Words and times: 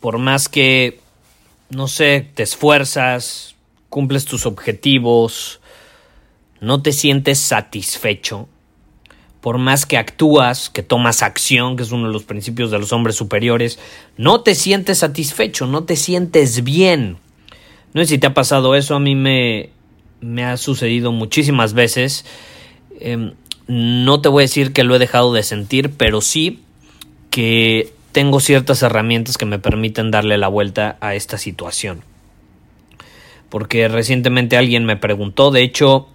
por 0.00 0.18
más 0.18 0.48
que, 0.48 0.98
no 1.68 1.86
sé, 1.86 2.26
te 2.34 2.42
esfuerzas, 2.42 3.54
cumples 3.88 4.24
tus 4.24 4.46
objetivos, 4.46 5.60
no 6.60 6.82
te 6.82 6.92
sientes 6.92 7.38
satisfecho? 7.38 8.48
Por 9.40 9.58
más 9.58 9.86
que 9.86 9.96
actúas, 9.96 10.68
que 10.68 10.82
tomas 10.82 11.22
acción, 11.22 11.76
que 11.76 11.82
es 11.82 11.92
uno 11.92 12.08
de 12.08 12.12
los 12.12 12.24
principios 12.24 12.70
de 12.70 12.78
los 12.78 12.92
hombres 12.92 13.16
superiores, 13.16 13.78
no 14.16 14.42
te 14.42 14.54
sientes 14.54 14.98
satisfecho, 14.98 15.66
no 15.66 15.84
te 15.84 15.96
sientes 15.96 16.62
bien. 16.64 17.18
No 17.94 18.02
sé 18.02 18.06
si 18.06 18.18
te 18.18 18.26
ha 18.26 18.34
pasado 18.34 18.74
eso, 18.74 18.94
a 18.94 19.00
mí 19.00 19.14
me, 19.14 19.70
me 20.20 20.44
ha 20.44 20.56
sucedido 20.56 21.12
muchísimas 21.12 21.72
veces. 21.72 22.24
Em, 23.00 23.32
no 23.66 24.20
te 24.20 24.28
voy 24.28 24.42
a 24.42 24.44
decir 24.44 24.72
que 24.72 24.84
lo 24.84 24.94
he 24.94 24.98
dejado 24.98 25.32
de 25.32 25.42
sentir, 25.42 25.92
pero 25.96 26.20
sí 26.20 26.60
que 27.30 27.92
tengo 28.12 28.40
ciertas 28.40 28.82
herramientas 28.82 29.38
que 29.38 29.46
me 29.46 29.58
permiten 29.58 30.10
darle 30.10 30.38
la 30.38 30.48
vuelta 30.48 30.96
a 31.00 31.14
esta 31.14 31.38
situación. 31.38 32.02
Porque 33.48 33.88
recientemente 33.88 34.56
alguien 34.56 34.84
me 34.84 34.96
preguntó, 34.96 35.50
de 35.50 35.62
hecho 35.62 36.08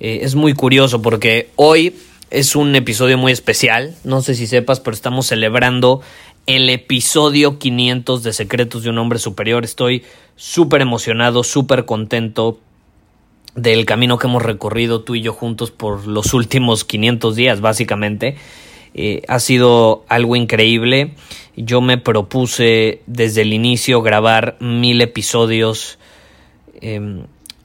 eh, 0.00 0.20
es 0.22 0.34
muy 0.34 0.54
curioso 0.54 1.00
porque 1.00 1.50
hoy 1.56 1.94
es 2.30 2.56
un 2.56 2.74
episodio 2.74 3.18
muy 3.18 3.32
especial, 3.32 3.94
no 4.04 4.22
sé 4.22 4.34
si 4.34 4.46
sepas, 4.46 4.80
pero 4.80 4.94
estamos 4.94 5.26
celebrando 5.26 6.00
el 6.46 6.68
episodio 6.70 7.58
500 7.58 8.22
de 8.22 8.32
Secretos 8.32 8.82
de 8.82 8.90
un 8.90 8.98
Hombre 8.98 9.18
Superior. 9.18 9.64
Estoy 9.64 10.04
súper 10.36 10.80
emocionado, 10.80 11.44
súper 11.44 11.84
contento 11.84 12.58
del 13.54 13.84
camino 13.84 14.18
que 14.18 14.26
hemos 14.26 14.42
recorrido 14.42 15.02
tú 15.02 15.14
y 15.14 15.20
yo 15.20 15.32
juntos 15.32 15.70
por 15.70 16.06
los 16.06 16.34
últimos 16.34 16.84
500 16.84 17.36
días, 17.36 17.60
básicamente. 17.60 18.36
Eh, 18.94 19.22
ha 19.28 19.38
sido 19.38 20.04
algo 20.08 20.36
increíble. 20.36 21.12
Yo 21.56 21.80
me 21.80 21.98
propuse 21.98 23.02
desde 23.06 23.42
el 23.42 23.52
inicio 23.52 24.02
grabar 24.02 24.56
mil 24.60 25.00
episodios. 25.00 25.98
Em, 26.80 27.24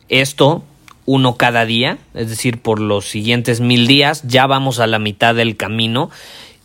esto, 0.10 0.64
uno 1.06 1.38
cada 1.38 1.66
día, 1.66 1.98
es 2.14 2.30
decir, 2.30 2.62
por 2.62 2.80
los 2.80 3.06
siguientes 3.06 3.62
mil 3.62 3.88
días. 3.88 4.24
Ya 4.28 4.46
vamos 4.46 4.80
a 4.80 4.88
la 4.88 5.00
mitad 5.00 5.36
del 5.36 5.56
camino. 5.56 6.10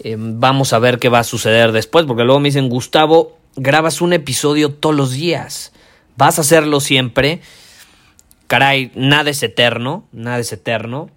Em, 0.00 0.40
vamos 0.40 0.72
a 0.72 0.80
ver 0.80 0.98
qué 0.98 1.08
va 1.08 1.20
a 1.20 1.24
suceder 1.24 1.72
después, 1.72 2.06
porque 2.06 2.24
luego 2.24 2.40
me 2.40 2.48
dicen, 2.48 2.68
Gustavo, 2.68 3.38
grabas 3.56 4.00
un 4.00 4.12
episodio 4.12 4.72
todos 4.72 4.94
los 4.94 5.12
días. 5.12 5.72
Vas 6.16 6.38
a 6.38 6.42
hacerlo 6.42 6.80
siempre. 6.80 7.40
Caray, 8.48 8.90
nada 8.94 9.30
es 9.30 9.42
eterno, 9.42 10.04
nada 10.12 10.40
es 10.40 10.52
eterno. 10.52 11.08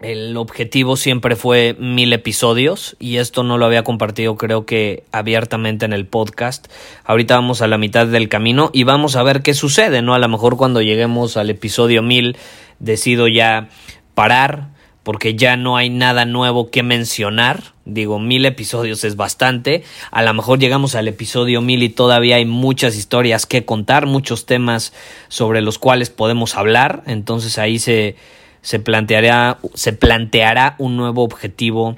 El 0.00 0.36
objetivo 0.36 0.96
siempre 0.96 1.36
fue 1.36 1.74
mil 1.78 2.12
episodios 2.12 2.96
y 2.98 3.16
esto 3.16 3.42
no 3.42 3.56
lo 3.56 3.64
había 3.64 3.82
compartido 3.82 4.36
creo 4.36 4.66
que 4.66 5.04
abiertamente 5.10 5.86
en 5.86 5.94
el 5.94 6.04
podcast. 6.04 6.70
Ahorita 7.04 7.36
vamos 7.36 7.62
a 7.62 7.66
la 7.66 7.78
mitad 7.78 8.06
del 8.06 8.28
camino 8.28 8.68
y 8.74 8.84
vamos 8.84 9.16
a 9.16 9.22
ver 9.22 9.40
qué 9.40 9.54
sucede, 9.54 10.02
¿no? 10.02 10.14
A 10.14 10.18
lo 10.18 10.28
mejor 10.28 10.58
cuando 10.58 10.82
lleguemos 10.82 11.38
al 11.38 11.48
episodio 11.48 12.02
mil 12.02 12.36
decido 12.78 13.26
ya 13.26 13.70
parar 14.14 14.68
porque 15.02 15.34
ya 15.34 15.56
no 15.56 15.78
hay 15.78 15.88
nada 15.88 16.26
nuevo 16.26 16.70
que 16.70 16.82
mencionar. 16.82 17.62
Digo, 17.86 18.18
mil 18.18 18.44
episodios 18.44 19.02
es 19.02 19.16
bastante. 19.16 19.82
A 20.10 20.22
lo 20.22 20.34
mejor 20.34 20.58
llegamos 20.58 20.94
al 20.94 21.08
episodio 21.08 21.62
mil 21.62 21.82
y 21.82 21.88
todavía 21.88 22.36
hay 22.36 22.44
muchas 22.44 22.96
historias 22.96 23.46
que 23.46 23.64
contar, 23.64 24.04
muchos 24.04 24.44
temas 24.44 24.92
sobre 25.28 25.62
los 25.62 25.78
cuales 25.78 26.10
podemos 26.10 26.54
hablar. 26.54 27.02
Entonces 27.06 27.56
ahí 27.56 27.78
se 27.78 28.16
se 28.66 28.80
planteará, 28.80 29.58
se 29.74 29.92
planteará 29.92 30.74
un 30.78 30.96
nuevo 30.96 31.22
objetivo 31.22 31.94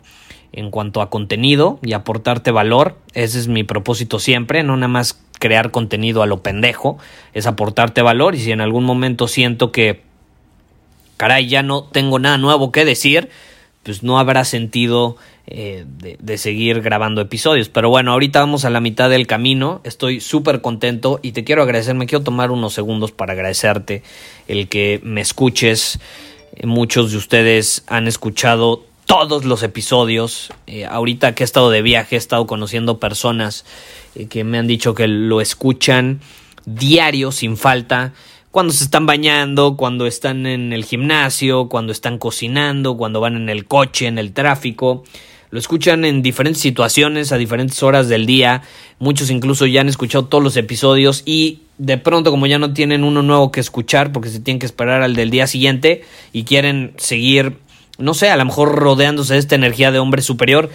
en 0.53 0.71
cuanto 0.71 1.01
a 1.01 1.09
contenido 1.09 1.79
y 1.83 1.95
aportarte 1.95 2.51
valor. 2.51 2.99
Ese 3.15 3.39
es 3.39 3.49
mi 3.49 3.65
propósito 3.65 4.19
siempre, 4.19 4.63
no 4.63 4.77
nada 4.77 4.89
más 4.89 5.19
crear 5.39 5.71
contenido 5.71 6.23
a 6.23 6.27
lo 6.27 6.43
pendejo, 6.43 6.99
es 7.33 7.47
aportarte 7.47 8.03
valor 8.03 8.35
y 8.35 8.41
si 8.41 8.53
en 8.53 8.61
algún 8.61 8.85
momento 8.85 9.29
siento 9.29 9.73
que, 9.73 10.03
caray, 11.17 11.49
ya 11.49 11.63
no 11.63 11.85
tengo 11.85 12.19
nada 12.19 12.37
nuevo 12.37 12.71
que 12.71 12.85
decir, 12.85 13.31
pues 13.83 14.03
no 14.03 14.19
habrá 14.19 14.45
sentido 14.45 15.17
eh, 15.47 15.87
de, 15.89 16.37
seguir 16.37 16.83
grabando 16.83 17.23
episodios. 17.23 17.71
Pero 17.71 17.89
bueno, 17.89 18.13
ahorita 18.13 18.41
vamos 18.41 18.67
a 18.67 18.71
la 18.71 18.83
mitad 18.83 19.09
del 19.09 19.27
camino, 19.27 19.81
estoy 19.85 20.21
súper 20.21 20.61
contento 20.61 21.19
y 21.23 21.33
te 21.33 21.45
quiero 21.45 21.63
agradecer, 21.63 21.95
me 21.95 22.05
quiero 22.05 22.23
tomar 22.23 22.51
unos 22.51 22.75
segundos 22.75 23.13
para 23.13 23.33
agradecerte 23.33 24.03
el 24.49 24.69
que 24.69 25.01
me 25.03 25.23
escuches 25.23 25.99
Muchos 26.65 27.13
de 27.13 27.19
ustedes 27.19 27.85
han 27.87 28.07
escuchado 28.09 28.85
todos 29.07 29.45
los 29.45 29.63
episodios. 29.63 30.53
Eh, 30.67 30.85
ahorita 30.85 31.35
que 31.35 31.43
he 31.43 31.47
estado 31.47 31.71
de 31.71 31.83
viaje, 31.83 32.17
he 32.17 32.19
estado 32.19 32.47
conociendo 32.47 32.99
personas 32.99 33.65
eh, 34.15 34.27
que 34.27 34.45
me 34.45 34.59
han 34.59 34.67
dicho 34.67 34.95
que 34.95 35.09
lo 35.09 35.41
escuchan 35.41 36.21
diario, 36.67 37.33
sin 37.33 37.57
falta. 37.57 38.13
Cuando 38.51 38.73
se 38.73 38.85
están 38.85 39.07
bañando, 39.07 39.77
cuando 39.77 40.07
están 40.07 40.47
en 40.47 40.73
el 40.73 40.85
gimnasio, 40.85 41.69
cuando 41.69 41.93
están 41.93 42.19
cocinando, 42.19 42.97
cuando 42.97 43.21
van 43.21 43.37
en 43.37 43.49
el 43.49 43.67
coche, 43.67 44.07
en 44.07 44.19
el 44.19 44.33
tráfico. 44.33 45.05
Lo 45.51 45.59
escuchan 45.59 46.05
en 46.05 46.21
diferentes 46.21 46.61
situaciones, 46.61 47.33
a 47.33 47.39
diferentes 47.39 47.83
horas 47.83 48.09
del 48.09 48.27
día. 48.27 48.63
Muchos 48.99 49.31
incluso 49.31 49.65
ya 49.65 49.81
han 49.81 49.89
escuchado 49.89 50.27
todos 50.27 50.45
los 50.45 50.57
episodios 50.57 51.23
y 51.25 51.61
de 51.79 51.97
pronto 51.97 52.31
como 52.31 52.47
ya 52.47 52.59
no 52.59 52.73
tienen 52.73 53.05
uno 53.05 53.23
nuevo 53.23 53.53
que 53.53 53.61
escuchar 53.61 54.13
porque 54.13 54.29
se 54.29 54.41
tienen 54.41 54.59
que 54.59 54.67
esperar 54.67 55.03
al 55.03 55.15
del 55.15 55.31
día 55.31 55.47
siguiente 55.47 56.05
y 56.33 56.45
quieren 56.45 56.93
seguir, 56.99 57.59
no 57.99 58.15
sé, 58.15 58.31
a 58.31 58.37
lo 58.37 58.45
mejor 58.45 58.75
rodeándose 58.75 59.35
de 59.35 59.41
esta 59.41 59.55
energía 59.55 59.93
de 59.93 60.01
hombre 60.01 60.23
superior, 60.23 60.71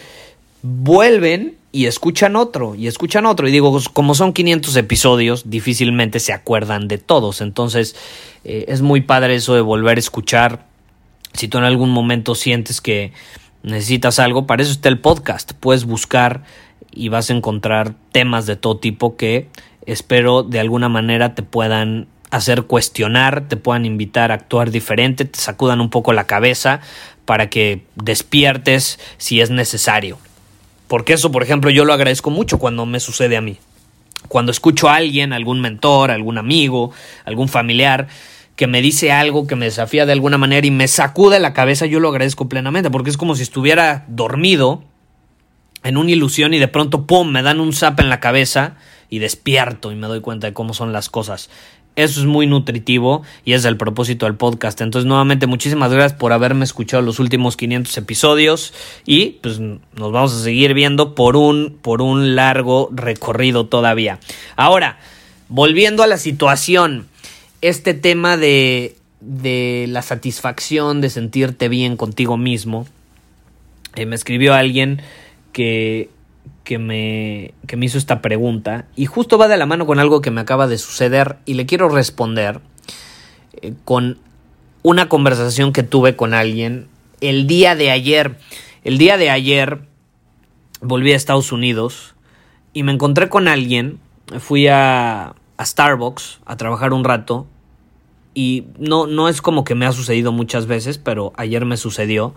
vuelven 0.62 1.58
y 1.74 1.88
escuchan 1.88 2.36
otro 2.36 2.75
y 2.75 2.88
escuchan 2.88 3.25
otro. 3.25 3.47
Y 3.47 3.52
digo, 3.52 3.78
como 3.91 4.16
son 4.16 4.31
500 4.31 4.75
episodios, 4.78 5.50
difícilmente 5.50 6.19
se 6.19 6.31
acuerdan 6.31 6.88
de 6.88 6.97
todos. 6.97 7.41
Entonces 7.41 7.96
eh, 8.46 8.66
es 8.70 8.81
muy 8.81 9.02
padre 9.02 9.35
eso 9.35 9.56
de 9.56 9.62
volver 9.62 9.97
a 9.97 10.00
escuchar. 10.00 10.66
Si 11.34 11.47
tú 11.47 11.58
en 11.58 11.66
algún 11.66 11.90
momento 11.90 12.35
sientes 12.35 12.80
que 12.80 13.12
necesitas 13.64 14.20
algo, 14.20 14.47
para 14.47 14.64
eso 14.64 14.72
está 14.72 14.88
el 14.88 15.00
podcast. 15.00 15.52
Puedes 15.53 15.84
buscar 15.85 16.44
y 16.91 17.09
vas 17.09 17.29
a 17.29 17.34
encontrar 17.34 17.96
temas 18.11 18.46
de 18.46 18.56
todo 18.56 18.78
tipo 18.78 19.17
que 19.17 19.49
espero 19.85 20.44
de 20.44 20.59
alguna 20.59 20.90
manera 20.90 21.35
te 21.35 21.44
puedan 21.44 22.08
hacer 22.32 22.64
cuestionar, 22.64 23.47
te 23.47 23.58
puedan 23.58 23.85
invitar 23.85 24.32
a 24.32 24.35
actuar 24.35 24.72
diferente, 24.72 25.26
te 25.26 25.40
sacudan 25.40 25.82
un 25.82 25.90
poco 25.90 26.14
la 26.14 26.26
cabeza 26.26 26.82
para 27.26 27.50
que 27.50 27.84
despiertes 27.96 29.00
si 29.18 29.40
es 29.40 29.50
necesario. 29.50 30.18
Porque 30.88 31.14
eso, 31.14 31.32
por 31.32 31.44
ejemplo, 31.44 31.70
yo 31.70 31.85
lo 31.85 31.94
agradezco 31.94 32.30
mucho 32.30 32.59
cuando 32.59 32.85
me 32.85 33.00
sucede 33.00 33.38
a 33.38 33.41
mí. 33.41 33.58
Cuando 34.28 34.52
escucho 34.52 34.90
a 34.90 34.96
alguien, 34.96 35.34
algún 35.34 35.62
mentor, 35.62 36.12
algún 36.12 36.38
amigo, 36.38 36.91
algún 37.26 37.50
familiar, 37.50 38.08
que 38.56 38.68
me 38.68 38.82
dice 38.82 39.12
algo 39.12 39.47
que 39.47 39.56
me 39.56 39.66
desafía 39.66 40.06
de 40.06 40.12
alguna 40.12 40.38
manera 40.38 40.66
y 40.66 40.72
me 40.72 40.88
sacude 40.88 41.40
la 41.40 41.53
cabeza, 41.53 41.85
yo 41.85 42.00
lo 42.00 42.09
agradezco 42.09 42.50
plenamente, 42.50 42.90
porque 42.90 43.09
es 43.09 43.18
como 43.18 43.35
si 43.35 43.44
estuviera 43.44 44.06
dormido 44.08 44.84
en 45.84 45.97
una 45.97 46.12
ilusión 46.12 46.53
y 46.53 46.59
de 46.59 46.68
pronto, 46.68 47.06
¡pum!, 47.06 47.30
me 47.30 47.44
dan 47.44 47.59
un 47.59 47.74
zap 47.74 48.00
en 48.00 48.09
la 48.09 48.20
cabeza 48.20 48.76
y 49.13 49.19
despierto 49.19 49.91
y 49.91 49.95
me 49.95 50.07
doy 50.07 50.21
cuenta 50.21 50.47
de 50.47 50.53
cómo 50.53 50.73
son 50.73 50.91
las 50.91 51.07
cosas. 51.07 51.51
Eso 51.95 52.19
es 52.19 52.25
muy 52.25 52.47
nutritivo 52.47 53.21
y 53.45 53.53
es 53.53 53.63
el 53.63 53.77
propósito 53.77 54.25
del 54.25 54.33
podcast. 54.33 54.81
Entonces, 54.81 55.05
nuevamente, 55.07 55.45
muchísimas 55.45 55.91
gracias 55.91 56.17
por 56.17 56.33
haberme 56.33 56.65
escuchado 56.65 57.03
los 57.03 57.19
últimos 57.19 57.55
500 57.55 57.95
episodios 57.95 58.73
y 59.05 59.37
pues 59.43 59.59
nos 59.59 60.11
vamos 60.11 60.33
a 60.33 60.41
seguir 60.41 60.73
viendo 60.73 61.13
por 61.13 61.35
un, 61.35 61.77
por 61.79 62.01
un 62.01 62.35
largo 62.35 62.89
recorrido 62.91 63.67
todavía. 63.67 64.19
Ahora, 64.55 64.97
volviendo 65.47 66.01
a 66.01 66.07
la 66.07 66.17
situación, 66.17 67.05
este 67.61 67.93
tema 67.93 68.35
de, 68.35 68.95
de 69.21 69.85
la 69.89 70.01
satisfacción, 70.01 71.01
de 71.01 71.11
sentirte 71.11 71.69
bien 71.69 71.97
contigo 71.97 72.35
mismo, 72.35 72.87
eh, 73.95 74.07
me 74.07 74.15
escribió 74.15 74.55
alguien 74.55 75.03
que 75.51 76.09
que 76.63 76.79
me, 76.79 77.53
que 77.67 77.75
me 77.75 77.85
hizo 77.85 77.97
esta 77.97 78.21
pregunta 78.21 78.85
y 78.95 79.05
justo 79.05 79.37
va 79.37 79.47
de 79.47 79.57
la 79.57 79.65
mano 79.65 79.85
con 79.85 79.99
algo 79.99 80.21
que 80.21 80.31
me 80.31 80.41
acaba 80.41 80.67
de 80.67 80.77
suceder 80.77 81.37
y 81.45 81.55
le 81.55 81.65
quiero 81.65 81.89
responder 81.89 82.61
eh, 83.61 83.73
con 83.85 84.17
una 84.81 85.09
conversación 85.09 85.73
que 85.73 85.83
tuve 85.83 86.15
con 86.15 86.33
alguien 86.33 86.87
el 87.21 87.47
día 87.47 87.75
de 87.75 87.91
ayer. 87.91 88.37
El 88.83 88.97
día 88.97 89.17
de 89.17 89.29
ayer 89.29 89.79
volví 90.81 91.13
a 91.13 91.15
Estados 91.15 91.51
Unidos 91.51 92.15
y 92.73 92.83
me 92.83 92.91
encontré 92.91 93.29
con 93.29 93.47
alguien, 93.47 93.99
fui 94.39 94.67
a, 94.67 95.35
a 95.57 95.65
Starbucks 95.65 96.39
a 96.45 96.57
trabajar 96.57 96.91
un 96.93 97.03
rato 97.03 97.47
y 98.34 98.66
no, 98.78 99.08
no 99.08 99.30
es 99.30 99.41
como 99.41 99.64
que 99.64 99.76
me 99.76 99.85
ha 99.85 99.91
sucedido 99.91 100.32
muchas 100.32 100.66
veces, 100.66 100.97
pero 100.97 101.34
ayer 101.38 101.66
me 101.66 101.78
sucedió 101.78 102.34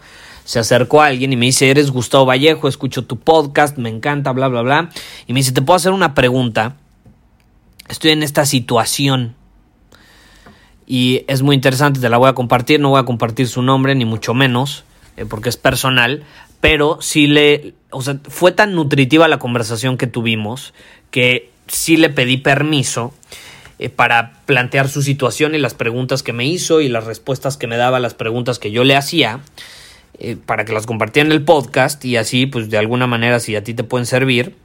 se 0.46 0.60
acercó 0.60 1.02
a 1.02 1.06
alguien 1.06 1.32
y 1.32 1.36
me 1.36 1.46
dice, 1.46 1.68
eres 1.68 1.90
Gustavo 1.90 2.24
Vallejo, 2.24 2.68
escucho 2.68 3.04
tu 3.04 3.18
podcast, 3.18 3.78
me 3.78 3.88
encanta, 3.88 4.30
bla, 4.30 4.46
bla, 4.46 4.62
bla. 4.62 4.90
Y 5.26 5.32
me 5.32 5.40
dice, 5.40 5.50
¿te 5.50 5.60
puedo 5.60 5.76
hacer 5.76 5.90
una 5.90 6.14
pregunta? 6.14 6.76
Estoy 7.88 8.12
en 8.12 8.22
esta 8.22 8.46
situación 8.46 9.34
y 10.86 11.24
es 11.26 11.42
muy 11.42 11.56
interesante, 11.56 11.98
te 11.98 12.08
la 12.08 12.16
voy 12.16 12.28
a 12.28 12.34
compartir, 12.34 12.78
no 12.78 12.90
voy 12.90 13.00
a 13.00 13.04
compartir 13.04 13.48
su 13.48 13.60
nombre, 13.60 13.96
ni 13.96 14.04
mucho 14.04 14.34
menos, 14.34 14.84
eh, 15.16 15.26
porque 15.26 15.48
es 15.48 15.56
personal, 15.56 16.22
pero 16.60 16.98
sí 17.00 17.26
le, 17.26 17.74
o 17.90 18.02
sea, 18.02 18.20
fue 18.28 18.52
tan 18.52 18.72
nutritiva 18.74 19.26
la 19.26 19.40
conversación 19.40 19.96
que 19.96 20.06
tuvimos 20.06 20.74
que 21.10 21.50
sí 21.66 21.96
le 21.96 22.08
pedí 22.08 22.36
permiso 22.36 23.12
eh, 23.78 23.88
para 23.88 24.32
plantear 24.46 24.88
su 24.88 25.02
situación 25.02 25.54
y 25.54 25.58
las 25.58 25.74
preguntas 25.74 26.22
que 26.22 26.32
me 26.32 26.46
hizo 26.46 26.80
y 26.80 26.88
las 26.88 27.04
respuestas 27.04 27.56
que 27.56 27.66
me 27.66 27.76
daba 27.76 28.00
las 28.00 28.14
preguntas 28.14 28.58
que 28.58 28.70
yo 28.70 28.84
le 28.84 28.96
hacía. 28.96 29.40
Eh, 30.18 30.36
para 30.36 30.64
que 30.64 30.72
las 30.72 30.86
compartiera 30.86 31.26
en 31.26 31.32
el 31.32 31.44
podcast 31.44 32.02
y 32.04 32.16
así, 32.16 32.46
pues 32.46 32.70
de 32.70 32.78
alguna 32.78 33.06
manera, 33.06 33.38
si 33.38 33.54
a 33.54 33.62
ti 33.62 33.74
te 33.74 33.84
pueden 33.84 34.06
servir, 34.06 34.56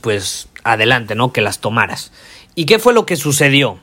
pues 0.00 0.48
adelante, 0.62 1.16
¿no? 1.16 1.32
Que 1.32 1.40
las 1.40 1.58
tomaras. 1.60 2.12
¿Y 2.54 2.66
qué 2.66 2.78
fue 2.78 2.94
lo 2.94 3.04
que 3.04 3.16
sucedió? 3.16 3.80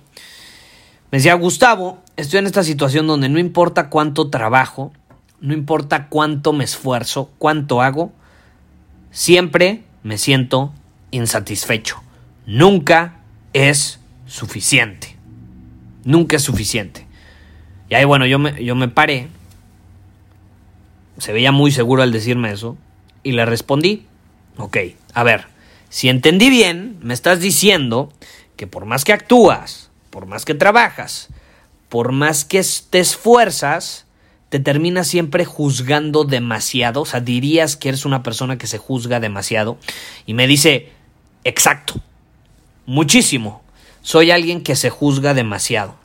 Me 1.11 1.17
decía, 1.17 1.33
Gustavo, 1.33 2.01
estoy 2.15 2.39
en 2.39 2.45
esta 2.45 2.63
situación 2.63 3.05
donde 3.05 3.27
no 3.27 3.37
importa 3.37 3.89
cuánto 3.89 4.29
trabajo, 4.29 4.93
no 5.41 5.53
importa 5.53 6.07
cuánto 6.07 6.53
me 6.53 6.63
esfuerzo, 6.63 7.29
cuánto 7.37 7.81
hago, 7.81 8.13
siempre 9.11 9.83
me 10.03 10.17
siento 10.17 10.73
insatisfecho. 11.11 12.01
Nunca 12.45 13.19
es 13.53 13.99
suficiente. 14.25 15.15
Nunca 16.03 16.35
es 16.35 16.43
suficiente. 16.43 17.05
Y 17.89 17.95
ahí, 17.95 18.05
bueno, 18.05 18.25
yo 18.25 18.39
me, 18.39 18.63
yo 18.63 18.75
me 18.75 18.87
paré 18.87 19.29
se 21.17 21.33
veía 21.33 21.51
muy 21.51 21.71
seguro 21.71 22.03
al 22.03 22.11
decirme 22.11 22.51
eso 22.51 22.77
y 23.23 23.31
le 23.31 23.45
respondí, 23.45 24.05
ok, 24.57 24.77
a 25.13 25.23
ver, 25.23 25.47
si 25.89 26.09
entendí 26.09 26.49
bien, 26.49 26.97
me 27.01 27.13
estás 27.13 27.39
diciendo 27.39 28.11
que 28.55 28.67
por 28.67 28.85
más 28.85 29.03
que 29.03 29.13
actúas, 29.13 29.89
por 30.09 30.25
más 30.25 30.45
que 30.45 30.53
trabajas, 30.53 31.29
por 31.89 32.11
más 32.11 32.45
que 32.45 32.63
te 32.89 32.99
esfuerzas, 32.99 34.05
te 34.49 34.59
terminas 34.59 35.07
siempre 35.07 35.45
juzgando 35.45 36.23
demasiado, 36.23 37.01
o 37.01 37.05
sea, 37.05 37.19
dirías 37.19 37.75
que 37.75 37.89
eres 37.89 38.05
una 38.05 38.23
persona 38.23 38.57
que 38.57 38.67
se 38.67 38.77
juzga 38.77 39.19
demasiado. 39.19 39.77
Y 40.25 40.33
me 40.33 40.47
dice, 40.47 40.91
exacto, 41.43 41.95
muchísimo, 42.85 43.63
soy 44.05 44.29
alguien 44.29 44.61
que 44.61 44.75
se 44.75 44.91
juzga 44.91 45.33
demasiado. 45.33 45.95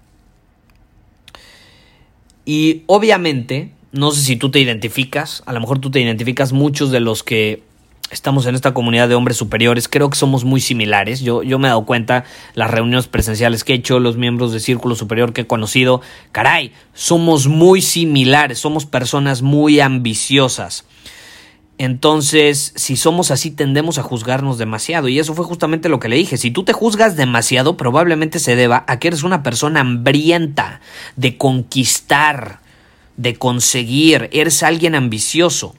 Y 2.47 2.83
obviamente 2.87 3.73
no 3.93 4.11
sé 4.11 4.23
si 4.23 4.37
tú 4.37 4.51
te 4.51 4.59
identificas, 4.59 5.43
a 5.45 5.53
lo 5.53 5.61
mejor 5.61 5.81
tú 5.81 5.91
te 5.91 6.01
identificas 6.01 6.55
muchos 6.55 6.91
de 6.91 7.01
los 7.01 7.23
que 7.23 7.63
estamos 8.11 8.47
en 8.47 8.55
esta 8.55 8.73
comunidad 8.73 9.07
de 9.07 9.17
hombres 9.17 9.37
superiores, 9.37 9.87
creo 9.87 10.09
que 10.09 10.17
somos 10.17 10.45
muy 10.45 10.63
similares. 10.63 11.21
Yo, 11.21 11.43
yo 11.43 11.59
me 11.59 11.69
he 11.69 11.71
dado 11.71 11.85
cuenta, 11.85 12.25
las 12.55 12.71
reuniones 12.71 13.07
presenciales 13.07 13.65
que 13.65 13.75
he 13.75 13.77
hecho, 13.77 14.01
los 14.01 14.17
miembros 14.17 14.53
de 14.53 14.61
Círculo 14.61 14.95
Superior 14.95 15.35
que 15.35 15.43
he 15.43 15.47
conocido, 15.47 16.01
caray, 16.33 16.73
somos 16.95 17.49
muy 17.49 17.83
similares, 17.83 18.59
somos 18.59 18.87
personas 18.87 19.43
muy 19.43 19.81
ambiciosas. 19.81 20.87
Entonces, 21.83 22.75
si 22.77 22.95
somos 22.95 23.31
así, 23.31 23.51
tendemos 23.51 23.97
a 23.97 24.03
juzgarnos 24.03 24.59
demasiado. 24.59 25.09
Y 25.09 25.19
eso 25.19 25.33
fue 25.33 25.47
justamente 25.47 25.89
lo 25.89 25.99
que 25.99 26.11
le 26.11 26.17
dije. 26.17 26.37
Si 26.37 26.51
tú 26.51 26.63
te 26.63 26.75
juzgas 26.75 27.17
demasiado, 27.17 27.79
probablemente 27.79 28.39
se 28.39 28.55
deba 28.55 28.85
a 28.87 28.99
que 28.99 29.09
eres 29.09 29.23
una 29.23 29.43
persona 29.43 29.81
hambrienta 29.81 30.83
de 31.17 31.39
conquistar, 31.39 32.61
de 33.17 33.37
conseguir, 33.37 34.29
eres 34.31 34.63
alguien 34.63 34.95
ambicioso. 34.95 35.75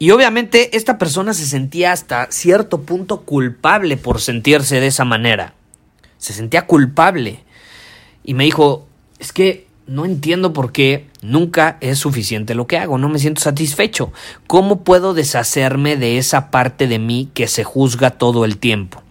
Y 0.00 0.10
obviamente 0.10 0.76
esta 0.76 0.98
persona 0.98 1.32
se 1.32 1.46
sentía 1.46 1.92
hasta 1.92 2.26
cierto 2.32 2.82
punto 2.82 3.20
culpable 3.20 3.96
por 3.96 4.20
sentirse 4.20 4.80
de 4.80 4.88
esa 4.88 5.04
manera. 5.04 5.54
Se 6.18 6.32
sentía 6.32 6.66
culpable. 6.66 7.44
Y 8.24 8.34
me 8.34 8.42
dijo, 8.42 8.88
es 9.20 9.32
que 9.32 9.68
no 9.86 10.04
entiendo 10.04 10.52
por 10.52 10.72
qué 10.72 11.08
nunca 11.22 11.76
es 11.80 11.98
suficiente 11.98 12.54
lo 12.54 12.66
que 12.66 12.78
hago, 12.78 12.98
no 12.98 13.08
me 13.08 13.18
siento 13.18 13.40
satisfecho. 13.40 14.12
¿Cómo 14.46 14.84
puedo 14.84 15.14
deshacerme 15.14 15.96
de 15.96 16.18
esa 16.18 16.50
parte 16.50 16.86
de 16.86 16.98
mí 16.98 17.30
que 17.34 17.48
se 17.48 17.64
juzga 17.64 18.10
todo 18.10 18.44
el 18.44 18.58
tiempo? 18.58 19.02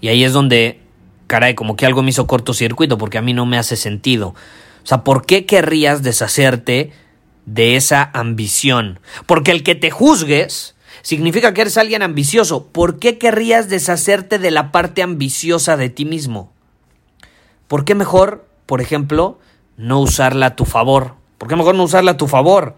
Y 0.00 0.08
ahí 0.08 0.24
es 0.24 0.32
donde, 0.32 0.80
caray, 1.26 1.54
como 1.54 1.76
que 1.76 1.86
algo 1.86 2.02
me 2.02 2.10
hizo 2.10 2.26
cortocircuito 2.26 2.98
porque 2.98 3.18
a 3.18 3.22
mí 3.22 3.32
no 3.32 3.46
me 3.46 3.58
hace 3.58 3.76
sentido. 3.76 4.28
O 4.28 4.86
sea, 4.86 5.04
¿por 5.04 5.26
qué 5.26 5.44
querrías 5.46 6.02
deshacerte 6.02 6.92
de 7.46 7.76
esa 7.76 8.10
ambición? 8.14 9.00
Porque 9.26 9.50
el 9.50 9.62
que 9.62 9.74
te 9.74 9.90
juzgues 9.90 10.74
significa 11.02 11.54
que 11.54 11.62
eres 11.62 11.76
alguien 11.76 12.02
ambicioso. 12.02 12.66
¿Por 12.66 12.98
qué 12.98 13.18
querrías 13.18 13.68
deshacerte 13.68 14.38
de 14.38 14.50
la 14.50 14.72
parte 14.72 15.02
ambiciosa 15.02 15.76
de 15.76 15.90
ti 15.90 16.04
mismo? 16.04 16.52
¿Por 17.66 17.84
qué 17.84 17.94
mejor, 17.94 18.47
por 18.68 18.82
ejemplo, 18.82 19.38
no 19.78 19.98
usarla 19.98 20.44
a 20.44 20.54
tu 20.54 20.66
favor? 20.66 21.14
¿Por 21.38 21.48
qué 21.48 21.56
mejor 21.56 21.74
no 21.74 21.84
usarla 21.84 22.10
a 22.10 22.16
tu 22.18 22.28
favor? 22.28 22.76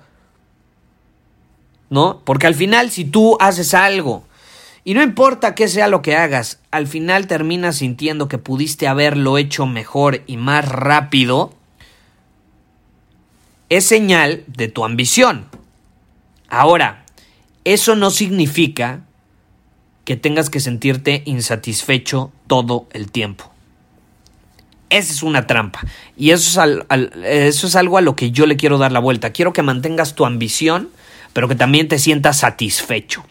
¿No? 1.88 2.20
Porque 2.24 2.46
al 2.46 2.54
final, 2.54 2.92
si 2.92 3.04
tú 3.04 3.36
haces 3.40 3.74
algo 3.74 4.22
y 4.84 4.94
no 4.94 5.02
importa 5.02 5.56
qué 5.56 5.66
sea 5.66 5.88
lo 5.88 6.00
que 6.00 6.14
hagas, 6.14 6.60
al 6.70 6.86
final 6.86 7.26
terminas 7.26 7.78
sintiendo 7.78 8.28
que 8.28 8.38
pudiste 8.38 8.86
haberlo 8.86 9.36
hecho 9.36 9.66
mejor 9.66 10.22
y 10.28 10.36
más 10.36 10.68
rápido, 10.68 11.52
es 13.68 13.84
señal 13.84 14.44
de 14.46 14.68
tu 14.68 14.84
ambición. 14.84 15.46
Ahora, 16.48 17.04
eso 17.64 17.96
no 17.96 18.12
significa 18.12 19.00
que 20.04 20.16
tengas 20.16 20.50
que 20.50 20.60
sentirte 20.60 21.24
insatisfecho 21.26 22.30
todo 22.46 22.86
el 22.92 23.10
tiempo. 23.10 23.49
Esa 24.90 25.12
es 25.12 25.22
una 25.22 25.46
trampa. 25.46 25.80
Y 26.16 26.30
eso 26.30 26.62
es, 26.62 27.08
eso 27.24 27.66
es 27.66 27.76
algo 27.76 27.96
a 27.96 28.00
lo 28.00 28.16
que 28.16 28.30
yo 28.30 28.46
le 28.46 28.56
quiero 28.56 28.78
dar 28.78 28.92
la 28.92 29.00
vuelta. 29.00 29.30
Quiero 29.30 29.52
que 29.52 29.62
mantengas 29.62 30.14
tu 30.14 30.26
ambición, 30.26 30.90
pero 31.32 31.48
que 31.48 31.54
también 31.54 31.88
te 31.88 31.98
sientas 31.98 32.40
satisfecho. 32.40 33.24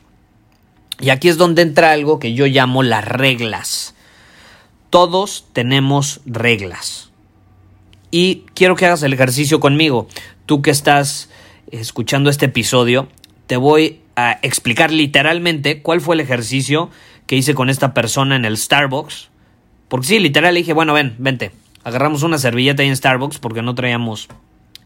Y 1.00 1.12
aquí 1.12 1.30
es 1.30 1.38
donde 1.38 1.62
entra 1.62 1.92
algo 1.92 2.20
que 2.20 2.34
yo 2.34 2.46
llamo 2.48 2.82
las 2.82 3.06
reglas. 3.06 3.94
Todos 4.90 5.46
tenemos 5.54 6.22
reglas 6.26 7.10
y 8.12 8.46
quiero 8.54 8.76
que 8.76 8.86
hagas 8.86 9.04
el 9.04 9.14
ejercicio 9.14 9.60
conmigo. 9.60 10.08
Tú 10.46 10.62
que 10.62 10.72
estás 10.72 11.30
escuchando 11.72 12.30
este 12.30 12.48
episodio, 12.48 13.08
te 13.48 13.58
voy 13.58 14.02
a 14.16 14.40
explicar 14.42 14.92
literalmente 14.92 15.82
cuál 15.82 16.02
fue 16.02 16.16
el 16.16 16.22
ejercicio 16.22 16.90
que 17.28 17.36
hice 17.36 17.54
con 17.54 17.70
esta 17.70 17.94
persona 17.94 18.36
en 18.36 18.46
el 18.46 18.58
Starbucks. 18.58 19.30
Porque 19.90 20.08
sí, 20.08 20.20
literal 20.20 20.54
le 20.54 20.62
dije, 20.62 20.74
bueno, 20.74 20.94
ven, 20.94 21.16
vente. 21.18 21.52
Agarramos 21.84 22.24
una 22.24 22.38
servilleta 22.38 22.84
ahí 22.84 22.90
en 22.90 22.96
Starbucks 22.96 23.40
porque 23.40 23.62
no 23.62 23.76
traíamos 23.76 24.30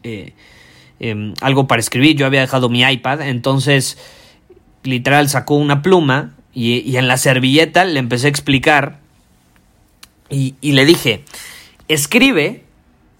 eh, 0.02 0.32
em, 0.98 1.34
algo 1.40 1.66
para 1.68 1.80
escribir. 1.80 2.16
Yo 2.16 2.26
había 2.26 2.40
dejado 2.40 2.68
mi 2.68 2.82
iPad. 2.82 3.20
Entonces, 3.22 3.98
literal 4.82 5.28
sacó 5.28 5.54
una 5.54 5.82
pluma 5.82 6.34
y, 6.52 6.96
en 6.96 7.06
la 7.06 7.18
servilleta 7.18 7.84
le 7.84 8.00
empecé 8.00 8.26
a 8.26 8.30
explicar. 8.30 8.98
y 10.30 10.72
le 10.72 10.84
dije, 10.84 11.24
escribe 11.86 12.64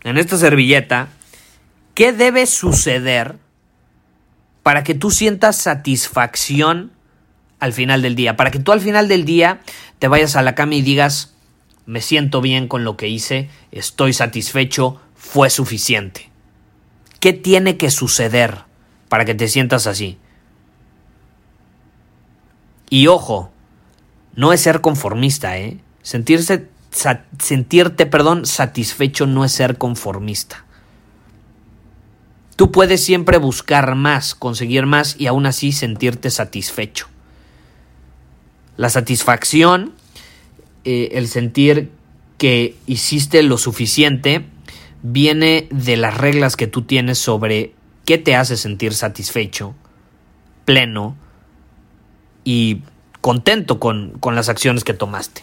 en 0.03 0.19
esta 0.19 0.37
servilleta 0.37 1.09
qué 1.95 2.13
debe 2.13 2.47
suceder 2.47 3.37
para 4.65 4.83
que 4.83 4.95
tú 4.95 5.11
sientas 5.11 5.57
satisfacción 5.57 6.91
al 7.61 7.73
final 7.73 8.03
del 8.03 8.17
día, 8.17 8.37
para 8.37 8.51
que 8.51 8.59
tú 8.59 8.73
al 8.73 8.81
final 8.81 9.09
del 9.09 9.25
día 9.25 9.61
te 9.99 10.09
vayas 10.09 10.37
a 10.37 10.43
la 10.43 10.55
cama 10.55 10.75
y 10.75 10.83
digas, 10.83 11.34
me 11.87 12.01
siento 12.01 12.41
bien 12.41 12.69
con 12.69 12.85
lo 12.85 12.97
que 12.97 13.09
hice, 13.09 13.51
estoy 13.71 14.13
satisfecho, 14.13 15.01
fue 15.15 15.51
suficiente. 15.51 16.31
¿Qué 17.21 17.33
tiene 17.33 17.77
que 17.77 17.91
suceder 17.91 18.65
para 19.09 19.25
que 19.25 19.35
te 19.35 19.49
sientas 19.49 19.87
así? 19.87 20.19
Y 22.91 23.07
ojo, 23.07 23.51
no 24.35 24.53
es 24.53 24.61
ser 24.61 24.81
conformista, 24.81 25.59
¿eh? 25.59 25.81
Sentirse, 26.03 26.69
sentirte, 27.39 28.07
perdón, 28.07 28.47
satisfecho 28.47 29.27
no 29.27 29.45
es 29.45 29.53
ser 29.53 29.79
conformista. 29.79 30.65
Tú 32.57 32.71
puedes 32.71 33.03
siempre 33.03 33.39
buscar 33.39 33.95
más, 33.95 34.35
conseguir 34.35 34.87
más 34.87 35.17
y 35.19 35.27
aún 35.27 35.47
así 35.47 35.73
sentirte 35.73 36.31
satisfecho. 36.31 37.09
La 38.77 38.91
satisfacción, 38.91 39.95
eh, 40.85 41.11
el 41.13 41.29
sentir 41.29 41.91
que 42.39 42.77
hiciste 42.87 43.43
lo 43.43 43.59
suficiente, 43.59 44.45
viene 45.03 45.69
de 45.71 45.97
las 45.97 46.17
reglas 46.17 46.57
que 46.57 46.67
tú 46.67 46.83
tienes 46.83 47.19
sobre 47.19 47.73
qué 48.05 48.19
te 48.19 48.37
hace 48.37 48.57
sentir 48.57 48.95
satisfecho, 48.95 49.75
pleno 50.65 51.17
y 52.45 52.83
contento 53.21 53.81
con, 53.81 54.13
con 54.21 54.35
las 54.35 54.49
acciones 54.49 54.85
que 54.85 54.95
tomaste. 54.95 55.43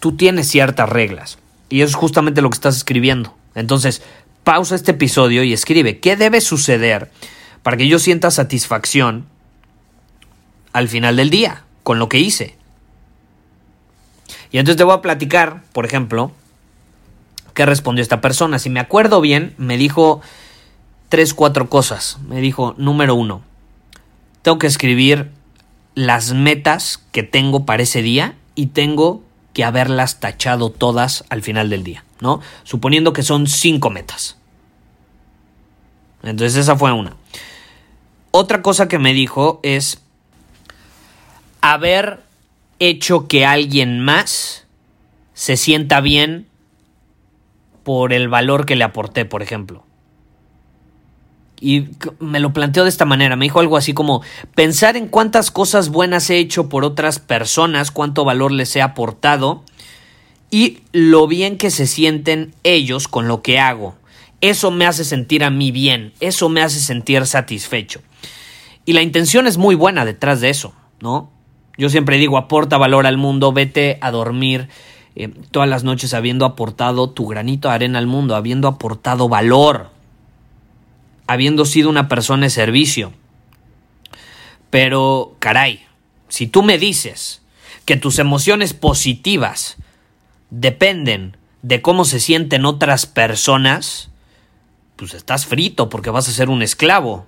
Tú 0.00 0.16
tienes 0.16 0.48
ciertas 0.48 0.88
reglas 0.88 1.38
y 1.68 1.80
eso 1.80 1.90
es 1.90 1.96
justamente 1.96 2.42
lo 2.42 2.50
que 2.50 2.56
estás 2.56 2.76
escribiendo. 2.76 3.36
Entonces, 3.54 4.02
pausa 4.42 4.74
este 4.74 4.92
episodio 4.92 5.42
y 5.42 5.52
escribe 5.52 5.98
qué 6.00 6.16
debe 6.16 6.40
suceder 6.40 7.10
para 7.62 7.76
que 7.76 7.88
yo 7.88 7.98
sienta 7.98 8.30
satisfacción 8.30 9.26
al 10.72 10.88
final 10.88 11.16
del 11.16 11.30
día 11.30 11.64
con 11.82 11.98
lo 11.98 12.08
que 12.08 12.18
hice. 12.18 12.56
Y 14.54 14.58
entonces 14.58 14.76
te 14.76 14.84
voy 14.84 14.94
a 14.94 15.02
platicar, 15.02 15.64
por 15.72 15.84
ejemplo, 15.84 16.30
qué 17.54 17.66
respondió 17.66 18.02
esta 18.02 18.20
persona. 18.20 18.60
Si 18.60 18.70
me 18.70 18.78
acuerdo 18.78 19.20
bien, 19.20 19.52
me 19.58 19.76
dijo 19.76 20.20
tres, 21.08 21.34
cuatro 21.34 21.68
cosas. 21.68 22.18
Me 22.28 22.40
dijo, 22.40 22.76
número 22.78 23.16
uno, 23.16 23.42
tengo 24.42 24.60
que 24.60 24.68
escribir 24.68 25.32
las 25.96 26.34
metas 26.34 27.02
que 27.10 27.24
tengo 27.24 27.66
para 27.66 27.82
ese 27.82 28.00
día 28.00 28.36
y 28.54 28.66
tengo 28.66 29.24
que 29.54 29.64
haberlas 29.64 30.20
tachado 30.20 30.70
todas 30.70 31.24
al 31.30 31.42
final 31.42 31.68
del 31.68 31.82
día, 31.82 32.04
¿no? 32.20 32.40
Suponiendo 32.62 33.12
que 33.12 33.24
son 33.24 33.48
cinco 33.48 33.90
metas. 33.90 34.36
Entonces 36.22 36.58
esa 36.58 36.76
fue 36.76 36.92
una. 36.92 37.16
Otra 38.30 38.62
cosa 38.62 38.86
que 38.86 39.00
me 39.00 39.14
dijo 39.14 39.58
es 39.64 40.00
haber 41.60 42.22
hecho 42.78 43.28
que 43.28 43.44
alguien 43.46 44.00
más 44.00 44.66
se 45.32 45.56
sienta 45.56 46.00
bien 46.00 46.46
por 47.82 48.12
el 48.12 48.28
valor 48.28 48.66
que 48.66 48.76
le 48.76 48.84
aporté, 48.84 49.24
por 49.24 49.42
ejemplo. 49.42 49.84
Y 51.60 51.88
me 52.18 52.40
lo 52.40 52.52
planteó 52.52 52.82
de 52.82 52.88
esta 52.88 53.04
manera, 53.04 53.36
me 53.36 53.44
dijo 53.44 53.60
algo 53.60 53.76
así 53.76 53.94
como 53.94 54.22
pensar 54.54 54.96
en 54.96 55.08
cuántas 55.08 55.50
cosas 55.50 55.88
buenas 55.88 56.28
he 56.30 56.38
hecho 56.38 56.68
por 56.68 56.84
otras 56.84 57.18
personas, 57.20 57.90
cuánto 57.90 58.24
valor 58.24 58.52
les 58.52 58.74
he 58.76 58.82
aportado 58.82 59.62
y 60.50 60.80
lo 60.92 61.26
bien 61.26 61.56
que 61.56 61.70
se 61.70 61.86
sienten 61.86 62.54
ellos 62.64 63.08
con 63.08 63.28
lo 63.28 63.42
que 63.42 63.58
hago. 63.60 63.96
Eso 64.40 64.70
me 64.70 64.84
hace 64.84 65.04
sentir 65.04 65.42
a 65.42 65.50
mí 65.50 65.70
bien, 65.70 66.12
eso 66.20 66.48
me 66.48 66.60
hace 66.60 66.80
sentir 66.80 67.24
satisfecho. 67.26 68.02
Y 68.84 68.92
la 68.92 69.02
intención 69.02 69.46
es 69.46 69.56
muy 69.56 69.74
buena 69.74 70.04
detrás 70.04 70.40
de 70.40 70.50
eso, 70.50 70.74
¿no? 71.00 71.30
Yo 71.76 71.88
siempre 71.88 72.18
digo, 72.18 72.38
aporta 72.38 72.78
valor 72.78 73.06
al 73.06 73.16
mundo, 73.16 73.52
vete 73.52 73.98
a 74.00 74.10
dormir 74.10 74.68
eh, 75.16 75.28
todas 75.50 75.68
las 75.68 75.84
noches 75.84 76.14
habiendo 76.14 76.44
aportado 76.44 77.10
tu 77.10 77.26
granito 77.26 77.68
de 77.68 77.74
arena 77.74 77.98
al 77.98 78.06
mundo, 78.06 78.36
habiendo 78.36 78.68
aportado 78.68 79.28
valor, 79.28 79.90
habiendo 81.26 81.64
sido 81.64 81.88
una 81.88 82.08
persona 82.08 82.46
de 82.46 82.50
servicio. 82.50 83.12
Pero, 84.70 85.36
caray, 85.38 85.84
si 86.28 86.46
tú 86.46 86.62
me 86.62 86.78
dices 86.78 87.42
que 87.84 87.96
tus 87.96 88.18
emociones 88.18 88.74
positivas 88.74 89.76
dependen 90.50 91.36
de 91.62 91.80
cómo 91.80 92.04
se 92.04 92.20
sienten 92.20 92.64
otras 92.64 93.06
personas, 93.06 94.10
pues 94.96 95.14
estás 95.14 95.46
frito 95.46 95.88
porque 95.88 96.10
vas 96.10 96.28
a 96.28 96.32
ser 96.32 96.48
un 96.48 96.62
esclavo. 96.62 97.26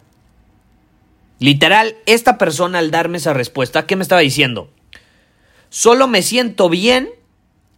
Literal, 1.39 1.97
esta 2.07 2.39
persona 2.39 2.79
al 2.79 2.91
darme 2.91 3.19
esa 3.19 3.35
respuesta, 3.35 3.87
¿qué 3.87 3.97
me 3.97 4.03
estaba 4.03 4.21
diciendo? 4.21 4.71
Solo 5.69 6.09
me 6.09 6.23
siento 6.23 6.69
bien 6.69 7.11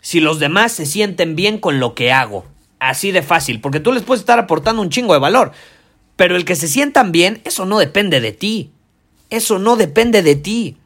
si 0.01 0.21
los 0.21 0.39
demás 0.39 0.73
se 0.73 0.87
sienten 0.87 1.35
bien 1.35 1.59
con 1.59 1.81
lo 1.81 1.95
que 1.95 2.13
hago. 2.13 2.47
Así 2.79 3.11
de 3.11 3.23
fácil, 3.23 3.61
porque 3.61 3.81
tú 3.81 3.93
les 3.93 4.05
puedes 4.05 4.21
estar 4.21 4.39
aportando 4.39 4.81
un 4.83 4.91
chingo 4.91 5.13
de 5.13 5.19
valor. 5.19 5.53
Pero 6.15 6.37
el 6.37 6.45
que 6.45 6.55
se 6.55 6.69
sientan 6.69 7.11
bien, 7.11 7.41
eso 7.45 7.67
no 7.67 7.79
depende 7.79 8.21
de 8.21 8.33
ti. 8.33 8.71
Eso 9.31 9.59
no 9.59 9.77
depende 9.77 10.23
de 10.23 10.37
ti. 10.37 10.77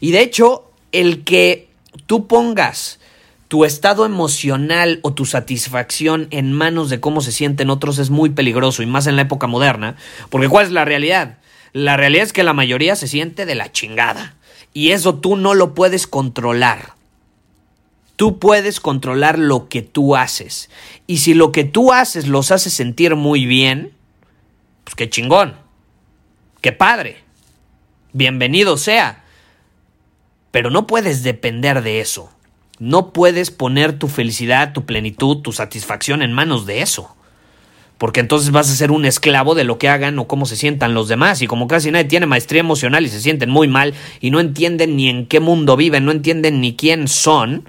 Y 0.00 0.12
de 0.12 0.20
hecho, 0.20 0.70
el 0.92 1.24
que 1.24 1.68
tú 2.06 2.26
pongas 2.26 2.98
tu 3.48 3.64
estado 3.64 4.04
emocional 4.04 4.98
o 5.02 5.14
tu 5.14 5.24
satisfacción 5.24 6.26
en 6.30 6.52
manos 6.52 6.90
de 6.90 7.00
cómo 7.00 7.20
se 7.20 7.32
sienten 7.32 7.70
otros 7.70 7.98
es 7.98 8.10
muy 8.10 8.30
peligroso 8.30 8.82
y 8.82 8.86
más 8.86 9.06
en 9.06 9.16
la 9.16 9.22
época 9.22 9.46
moderna, 9.46 9.96
porque 10.30 10.48
¿cuál 10.48 10.66
es 10.66 10.72
la 10.72 10.84
realidad? 10.84 11.38
La 11.76 11.98
realidad 11.98 12.24
es 12.24 12.32
que 12.32 12.42
la 12.42 12.54
mayoría 12.54 12.96
se 12.96 13.06
siente 13.06 13.44
de 13.44 13.54
la 13.54 13.70
chingada 13.70 14.34
y 14.72 14.92
eso 14.92 15.16
tú 15.16 15.36
no 15.36 15.52
lo 15.52 15.74
puedes 15.74 16.06
controlar. 16.06 16.94
Tú 18.16 18.38
puedes 18.38 18.80
controlar 18.80 19.38
lo 19.38 19.68
que 19.68 19.82
tú 19.82 20.16
haces 20.16 20.70
y 21.06 21.18
si 21.18 21.34
lo 21.34 21.52
que 21.52 21.64
tú 21.64 21.92
haces 21.92 22.28
los 22.28 22.50
hace 22.50 22.70
sentir 22.70 23.14
muy 23.14 23.44
bien, 23.44 23.92
pues 24.84 24.94
qué 24.94 25.10
chingón, 25.10 25.54
qué 26.62 26.72
padre, 26.72 27.18
bienvenido 28.14 28.78
sea, 28.78 29.22
pero 30.52 30.70
no 30.70 30.86
puedes 30.86 31.24
depender 31.24 31.82
de 31.82 32.00
eso. 32.00 32.30
No 32.78 33.12
puedes 33.12 33.50
poner 33.50 33.98
tu 33.98 34.08
felicidad, 34.08 34.72
tu 34.72 34.86
plenitud, 34.86 35.42
tu 35.42 35.52
satisfacción 35.52 36.22
en 36.22 36.32
manos 36.32 36.64
de 36.64 36.80
eso. 36.80 37.15
Porque 37.98 38.20
entonces 38.20 38.50
vas 38.50 38.70
a 38.70 38.74
ser 38.74 38.90
un 38.90 39.06
esclavo 39.06 39.54
de 39.54 39.64
lo 39.64 39.78
que 39.78 39.88
hagan 39.88 40.18
o 40.18 40.28
cómo 40.28 40.44
se 40.44 40.56
sientan 40.56 40.92
los 40.92 41.08
demás. 41.08 41.40
Y 41.40 41.46
como 41.46 41.66
casi 41.66 41.90
nadie 41.90 42.04
tiene 42.04 42.26
maestría 42.26 42.60
emocional 42.60 43.06
y 43.06 43.08
se 43.08 43.20
sienten 43.20 43.48
muy 43.48 43.68
mal 43.68 43.94
y 44.20 44.30
no 44.30 44.40
entienden 44.40 44.96
ni 44.96 45.08
en 45.08 45.26
qué 45.26 45.40
mundo 45.40 45.76
viven, 45.76 46.04
no 46.04 46.12
entienden 46.12 46.60
ni 46.60 46.76
quién 46.76 47.08
son. 47.08 47.66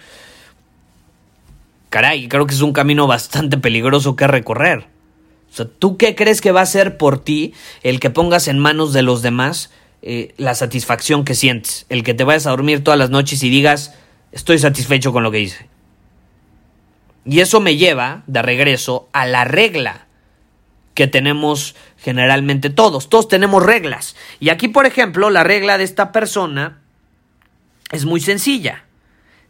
Caray, 1.90 2.28
creo 2.28 2.46
que 2.46 2.54
es 2.54 2.62
un 2.62 2.74
camino 2.74 3.08
bastante 3.08 3.58
peligroso 3.58 4.18
que 4.18 4.28
recorrer. 4.28 4.88
O 5.50 5.56
sea, 5.56 5.66
¿tú 5.66 5.96
qué 5.96 6.14
crees 6.14 6.42
que 6.42 6.52
va 6.52 6.62
a 6.62 6.66
ser 6.66 6.98
por 6.98 7.24
ti 7.24 7.54
el 7.82 8.02
que 8.02 8.10
pongas 8.10 8.50
en 8.50 8.60
manos 8.60 8.92
de 8.92 9.04
los 9.04 9.22
demás 9.22 9.72
eh, 10.02 10.34
la 10.36 10.56
satisfacción 10.56 11.24
que 11.24 11.36
sientes? 11.36 11.86
El 11.88 12.04
que 12.04 12.14
te 12.14 12.26
vayas 12.26 12.48
a 12.48 12.50
dormir 12.50 12.84
todas 12.84 13.00
las 13.00 13.10
noches 13.10 13.42
y 13.44 13.50
digas, 13.50 13.94
estoy 14.34 14.60
satisfecho 14.60 15.14
con 15.14 15.24
lo 15.24 15.32
que 15.32 15.40
hice. 15.40 15.70
Y 17.26 17.40
eso 17.40 17.62
me 17.62 17.78
lleva 17.78 18.24
de 18.28 18.42
regreso 18.42 19.08
a 19.14 19.26
la 19.26 19.46
regla 19.46 20.07
que 20.98 21.06
tenemos 21.06 21.76
generalmente 22.00 22.72
todos. 22.72 23.08
Todos 23.08 23.28
tenemos 23.28 23.64
reglas. 23.64 24.16
Y 24.40 24.50
aquí, 24.50 24.68
por 24.68 24.88
ejemplo, 24.88 25.30
la 25.30 25.44
regla 25.44 25.78
de 25.78 25.84
esta 25.84 26.12
persona 26.12 26.80
es 27.92 28.06
muy 28.06 28.20
sencilla. 28.20 28.86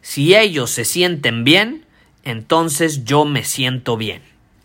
Si 0.02 0.36
ellos 0.36 0.68
se 0.68 0.84
sienten 0.84 1.44
bien, 1.44 1.86
entonces 2.22 3.06
yo 3.06 3.24
me 3.24 3.44
siento 3.44 3.96
bien. 3.96 4.20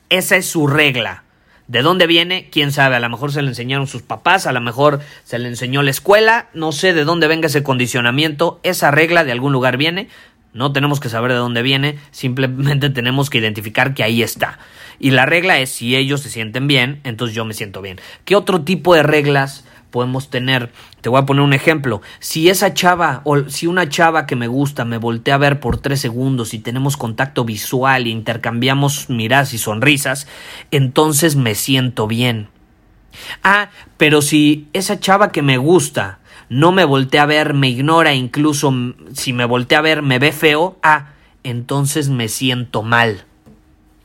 Esa 0.09 0.35
es 0.35 0.45
su 0.45 0.67
regla. 0.67 1.23
¿De 1.69 1.83
dónde 1.83 2.05
viene? 2.05 2.49
¿Quién 2.51 2.73
sabe? 2.73 2.97
A 2.97 2.99
lo 2.99 3.07
mejor 3.07 3.31
se 3.31 3.41
le 3.41 3.47
enseñaron 3.47 3.87
sus 3.87 4.01
papás, 4.01 4.45
a 4.45 4.51
lo 4.51 4.59
mejor 4.59 4.99
se 5.23 5.39
le 5.39 5.47
enseñó 5.47 5.83
la 5.83 5.91
escuela, 5.91 6.49
no 6.53 6.73
sé 6.73 6.93
de 6.93 7.05
dónde 7.05 7.27
venga 7.27 7.47
ese 7.47 7.63
condicionamiento, 7.63 8.59
esa 8.63 8.91
regla 8.91 9.23
de 9.23 9.31
algún 9.31 9.53
lugar 9.53 9.77
viene, 9.77 10.09
no 10.53 10.71
tenemos 10.71 10.99
que 10.99 11.09
saber 11.09 11.31
de 11.31 11.37
dónde 11.37 11.61
viene, 11.61 11.97
simplemente 12.11 12.89
tenemos 12.91 13.29
que 13.29 13.39
identificar 13.39 13.93
que 13.93 14.03
ahí 14.03 14.21
está. 14.21 14.59
Y 15.03 15.11
la 15.11 15.25
regla 15.25 15.59
es 15.59 15.69
si 15.69 15.97
ellos 15.97 16.21
se 16.21 16.29
sienten 16.29 16.65
bien, 16.65 17.01
entonces 17.03 17.35
yo 17.35 17.43
me 17.43 17.53
siento 17.53 17.81
bien. 17.81 17.99
¿Qué 18.23 18.37
otro 18.37 18.61
tipo 18.61 18.95
de 18.95 19.03
reglas 19.03 19.65
podemos 19.91 20.29
tener. 20.29 20.71
Te 21.01 21.09
voy 21.09 21.19
a 21.19 21.25
poner 21.25 21.43
un 21.43 21.51
ejemplo. 21.51 22.01
Si 22.19 22.47
esa 22.47 22.73
chava 22.73 23.19
o 23.25 23.49
si 23.49 23.67
una 23.67 23.89
chava 23.89 24.25
que 24.25 24.37
me 24.37 24.47
gusta 24.47 24.85
me 24.85 24.97
voltea 24.97 25.35
a 25.35 25.39
ver 25.39 25.59
por 25.59 25.77
tres 25.77 25.99
segundos 25.99 26.53
y 26.53 26.59
tenemos 26.59 26.95
contacto 26.95 27.43
visual 27.43 28.07
y 28.07 28.11
intercambiamos 28.11 29.09
miradas 29.09 29.53
y 29.53 29.57
sonrisas, 29.57 30.25
entonces 30.71 31.35
me 31.35 31.53
siento 31.53 32.07
bien. 32.07 32.47
Ah, 33.43 33.71
pero 33.97 34.21
si 34.21 34.69
esa 34.71 35.01
chava 35.01 35.33
que 35.33 35.41
me 35.41 35.57
gusta 35.57 36.19
no 36.47 36.71
me 36.71 36.85
voltea 36.85 37.23
a 37.23 37.25
ver, 37.25 37.53
me 37.53 37.67
ignora, 37.67 38.13
incluso 38.13 38.73
si 39.11 39.33
me 39.33 39.43
voltea 39.43 39.79
a 39.79 39.81
ver 39.81 40.01
me 40.01 40.17
ve 40.17 40.31
feo, 40.31 40.79
ah, 40.81 41.09
entonces 41.43 42.07
me 42.07 42.29
siento 42.29 42.83
mal. 42.83 43.25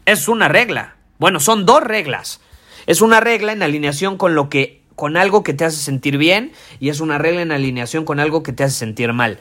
Es 0.08 0.26
una 0.26 0.48
regla. 0.48 0.96
Bueno, 1.18 1.38
son 1.38 1.66
dos 1.66 1.82
reglas. 1.82 2.40
Es 2.86 3.02
una 3.02 3.20
regla 3.20 3.52
en 3.52 3.62
alineación 3.62 4.16
con 4.16 4.34
lo 4.34 4.48
que 4.48 4.80
con 4.94 5.18
algo 5.18 5.42
que 5.42 5.52
te 5.52 5.66
hace 5.66 5.76
sentir 5.76 6.16
bien 6.16 6.52
y 6.80 6.88
es 6.88 7.00
una 7.00 7.18
regla 7.18 7.42
en 7.42 7.52
alineación 7.52 8.06
con 8.06 8.18
algo 8.18 8.42
que 8.42 8.54
te 8.54 8.64
hace 8.64 8.74
sentir 8.74 9.12
mal. 9.12 9.38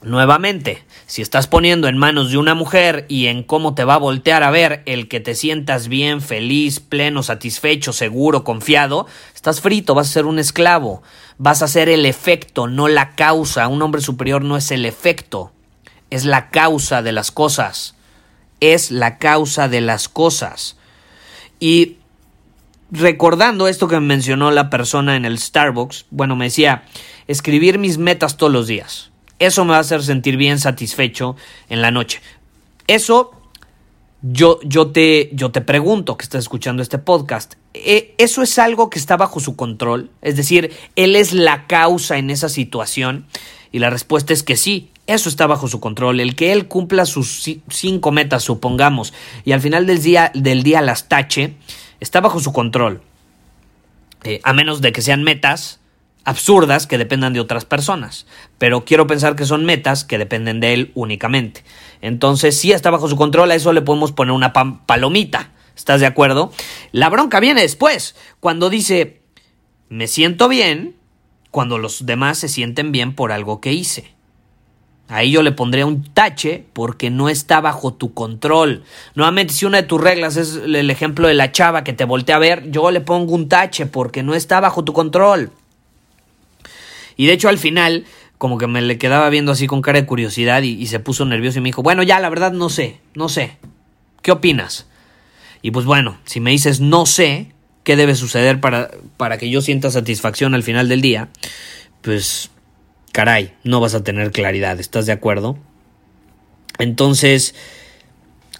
Nuevamente, 0.00 0.82
si 1.04 1.20
estás 1.20 1.46
poniendo 1.46 1.88
en 1.88 1.98
manos 1.98 2.30
de 2.30 2.38
una 2.38 2.54
mujer 2.54 3.04
y 3.10 3.26
en 3.26 3.42
cómo 3.42 3.74
te 3.74 3.84
va 3.84 3.96
a 3.96 3.98
voltear 3.98 4.44
a 4.44 4.50
ver 4.50 4.82
el 4.86 5.08
que 5.08 5.20
te 5.20 5.34
sientas 5.34 5.88
bien, 5.88 6.22
feliz, 6.22 6.80
pleno, 6.80 7.22
satisfecho, 7.22 7.92
seguro, 7.92 8.44
confiado, 8.44 9.06
estás 9.34 9.60
frito, 9.60 9.94
vas 9.94 10.08
a 10.08 10.12
ser 10.14 10.24
un 10.24 10.38
esclavo, 10.38 11.02
vas 11.36 11.60
a 11.60 11.68
ser 11.68 11.90
el 11.90 12.06
efecto, 12.06 12.66
no 12.66 12.88
la 12.88 13.14
causa. 13.14 13.68
Un 13.68 13.82
hombre 13.82 14.00
superior 14.00 14.42
no 14.42 14.56
es 14.56 14.70
el 14.70 14.86
efecto, 14.86 15.52
es 16.08 16.24
la 16.24 16.48
causa 16.48 17.02
de 17.02 17.12
las 17.12 17.30
cosas. 17.30 17.93
Es 18.72 18.90
la 18.90 19.18
causa 19.18 19.68
de 19.68 19.80
las 19.80 20.08
cosas. 20.08 20.76
Y 21.60 21.96
recordando 22.90 23.68
esto 23.68 23.88
que 23.88 24.00
me 24.00 24.06
mencionó 24.06 24.50
la 24.50 24.70
persona 24.70 25.16
en 25.16 25.24
el 25.24 25.38
Starbucks, 25.38 26.06
bueno, 26.10 26.36
me 26.36 26.46
decía, 26.46 26.84
escribir 27.26 27.78
mis 27.78 27.98
metas 27.98 28.36
todos 28.36 28.52
los 28.52 28.66
días 28.66 29.10
eso 29.38 29.64
me 29.64 29.72
va 29.72 29.78
a 29.78 29.80
hacer 29.80 30.02
sentir 30.02 30.36
bien 30.36 30.58
satisfecho 30.58 31.36
en 31.68 31.82
la 31.82 31.90
noche. 31.90 32.20
Eso 32.86 33.32
yo, 34.22 34.58
yo, 34.62 34.90
te, 34.90 35.30
yo 35.32 35.50
te 35.50 35.60
pregunto 35.60 36.16
que 36.16 36.24
estás 36.24 36.40
escuchando 36.40 36.82
este 36.82 36.98
podcast, 36.98 37.54
¿e, 37.74 38.14
¿eso 38.16 38.42
es 38.42 38.58
algo 38.58 38.88
que 38.88 38.98
está 38.98 39.16
bajo 39.16 39.40
su 39.40 39.56
control? 39.56 40.10
Es 40.22 40.36
decir, 40.36 40.72
¿él 40.96 41.16
es 41.16 41.32
la 41.32 41.66
causa 41.66 42.16
en 42.16 42.30
esa 42.30 42.48
situación? 42.48 43.26
Y 43.70 43.80
la 43.80 43.90
respuesta 43.90 44.32
es 44.32 44.42
que 44.42 44.56
sí, 44.56 44.90
eso 45.06 45.28
está 45.28 45.46
bajo 45.46 45.68
su 45.68 45.80
control. 45.80 46.20
El 46.20 46.34
que 46.34 46.52
él 46.52 46.66
cumpla 46.66 47.04
sus 47.06 47.48
cinco 47.68 48.12
metas, 48.12 48.42
supongamos, 48.42 49.12
y 49.44 49.52
al 49.52 49.60
final 49.60 49.86
del 49.86 50.02
día, 50.02 50.82
las 50.82 51.08
tache, 51.08 51.54
está 52.00 52.20
bajo 52.20 52.40
su 52.40 52.52
control. 52.52 53.02
Eh, 54.24 54.40
a 54.42 54.52
menos 54.54 54.80
de 54.80 54.92
que 54.92 55.02
sean 55.02 55.22
metas 55.22 55.80
absurdas 56.24 56.86
que 56.86 56.96
dependan 56.96 57.34
de 57.34 57.40
otras 57.40 57.66
personas, 57.66 58.26
pero 58.56 58.86
quiero 58.86 59.06
pensar 59.06 59.36
que 59.36 59.44
son 59.44 59.66
metas 59.66 60.04
que 60.04 60.16
dependen 60.16 60.60
de 60.60 60.72
él 60.72 60.92
únicamente. 60.94 61.64
Entonces, 62.00 62.58
si 62.58 62.72
está 62.72 62.90
bajo 62.90 63.08
su 63.08 63.16
control, 63.16 63.50
a 63.50 63.54
eso 63.54 63.74
le 63.74 63.82
podemos 63.82 64.12
poner 64.12 64.32
una 64.32 64.54
palomita. 64.54 65.50
¿Estás 65.76 66.00
de 66.00 66.06
acuerdo? 66.06 66.52
La 66.92 67.10
bronca 67.10 67.40
viene 67.40 67.60
después, 67.60 68.16
cuando 68.40 68.70
dice, 68.70 69.20
me 69.90 70.06
siento 70.06 70.48
bien, 70.48 70.96
cuando 71.50 71.76
los 71.78 72.06
demás 72.06 72.38
se 72.38 72.48
sienten 72.48 72.90
bien 72.90 73.14
por 73.14 73.32
algo 73.32 73.60
que 73.60 73.72
hice. 73.72 74.13
Ahí 75.08 75.30
yo 75.30 75.42
le 75.42 75.52
pondría 75.52 75.84
un 75.84 76.02
tache 76.02 76.64
porque 76.72 77.10
no 77.10 77.28
está 77.28 77.60
bajo 77.60 77.92
tu 77.92 78.14
control. 78.14 78.84
Nuevamente, 79.14 79.52
si 79.52 79.66
una 79.66 79.82
de 79.82 79.86
tus 79.86 80.00
reglas 80.00 80.36
es 80.36 80.56
el 80.56 80.90
ejemplo 80.90 81.28
de 81.28 81.34
la 81.34 81.52
chava 81.52 81.84
que 81.84 81.92
te 81.92 82.04
voltea 82.04 82.36
a 82.36 82.38
ver, 82.38 82.70
yo 82.70 82.90
le 82.90 83.00
pongo 83.00 83.34
un 83.34 83.48
tache 83.48 83.84
porque 83.84 84.22
no 84.22 84.34
está 84.34 84.60
bajo 84.60 84.82
tu 84.82 84.94
control. 84.94 85.50
Y 87.16 87.26
de 87.26 87.34
hecho 87.34 87.48
al 87.48 87.58
final, 87.58 88.06
como 88.38 88.56
que 88.56 88.66
me 88.66 88.80
le 88.80 88.96
quedaba 88.96 89.28
viendo 89.28 89.52
así 89.52 89.66
con 89.66 89.82
cara 89.82 90.00
de 90.00 90.06
curiosidad 90.06 90.62
y, 90.62 90.86
se 90.86 91.00
puso 91.00 91.24
nervioso 91.26 91.58
y 91.58 91.62
me 91.62 91.68
dijo, 91.68 91.82
bueno, 91.82 92.02
ya, 92.02 92.18
la 92.18 92.30
verdad 92.30 92.52
no 92.52 92.70
sé, 92.70 93.00
no 93.14 93.28
sé. 93.28 93.58
¿Qué 94.22 94.32
opinas? 94.32 94.86
Y 95.60 95.70
pues 95.70 95.84
bueno, 95.84 96.18
si 96.24 96.40
me 96.40 96.50
dices 96.50 96.80
no 96.80 97.04
sé 97.04 97.52
qué 97.84 97.96
debe 97.96 98.14
suceder 98.14 98.60
para, 98.60 98.90
para 99.18 99.36
que 99.36 99.50
yo 99.50 99.60
sienta 99.60 99.90
satisfacción 99.90 100.54
al 100.54 100.62
final 100.62 100.88
del 100.88 101.02
día, 101.02 101.28
pues 102.00 102.50
caray, 103.14 103.54
no 103.62 103.78
vas 103.78 103.94
a 103.94 104.02
tener 104.02 104.32
claridad, 104.32 104.80
¿estás 104.80 105.06
de 105.06 105.12
acuerdo? 105.12 105.56
Entonces, 106.80 107.54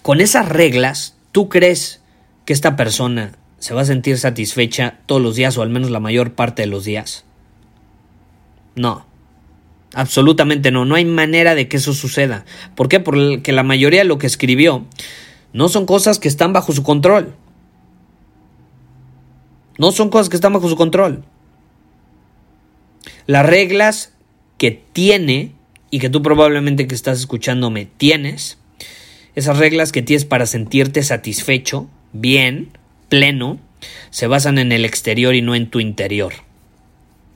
con 0.01 0.21
esas 0.21 0.47
reglas, 0.47 1.17
¿tú 1.33 1.49
crees 1.49 2.01
que 2.45 2.53
esta 2.53 2.77
persona 2.77 3.33
se 3.59 3.73
va 3.73 3.81
a 3.81 3.85
sentir 3.85 4.17
satisfecha 4.17 4.99
todos 5.07 5.21
los 5.21 5.35
días 5.35 5.57
o 5.57 5.61
al 5.61 5.69
menos 5.69 5.91
la 5.91 5.99
mayor 5.99 6.35
parte 6.35 6.61
de 6.61 6.67
los 6.67 6.85
días? 6.85 7.25
No. 8.75 9.05
Absolutamente 9.93 10.71
no. 10.71 10.85
No 10.85 10.95
hay 10.95 11.03
manera 11.03 11.53
de 11.53 11.67
que 11.67 11.75
eso 11.75 11.93
suceda. 11.93 12.45
¿Por 12.75 12.87
qué? 12.87 13.01
Porque 13.01 13.51
la 13.51 13.63
mayoría 13.63 13.99
de 13.99 14.05
lo 14.05 14.17
que 14.17 14.27
escribió 14.27 14.85
no 15.51 15.67
son 15.67 15.85
cosas 15.85 16.17
que 16.17 16.29
están 16.29 16.53
bajo 16.53 16.71
su 16.71 16.83
control. 16.83 17.35
No 19.77 19.91
son 19.91 20.09
cosas 20.09 20.29
que 20.29 20.37
están 20.37 20.53
bajo 20.53 20.69
su 20.69 20.77
control. 20.77 21.25
Las 23.27 23.45
reglas 23.45 24.14
que 24.57 24.71
tiene 24.71 25.51
y 25.91 25.99
que 25.99 26.09
tú 26.09 26.21
probablemente 26.21 26.87
que 26.87 26.95
estás 26.95 27.19
escuchándome 27.19 27.85
tienes, 27.85 28.57
esas 29.35 29.57
reglas 29.57 29.91
que 29.91 30.01
tienes 30.01 30.25
para 30.25 30.45
sentirte 30.45 31.03
satisfecho, 31.03 31.89
bien, 32.13 32.69
pleno, 33.09 33.59
se 34.09 34.27
basan 34.27 34.57
en 34.57 34.71
el 34.71 34.85
exterior 34.85 35.35
y 35.35 35.41
no 35.41 35.55
en 35.55 35.69
tu 35.69 35.79
interior. 35.79 36.33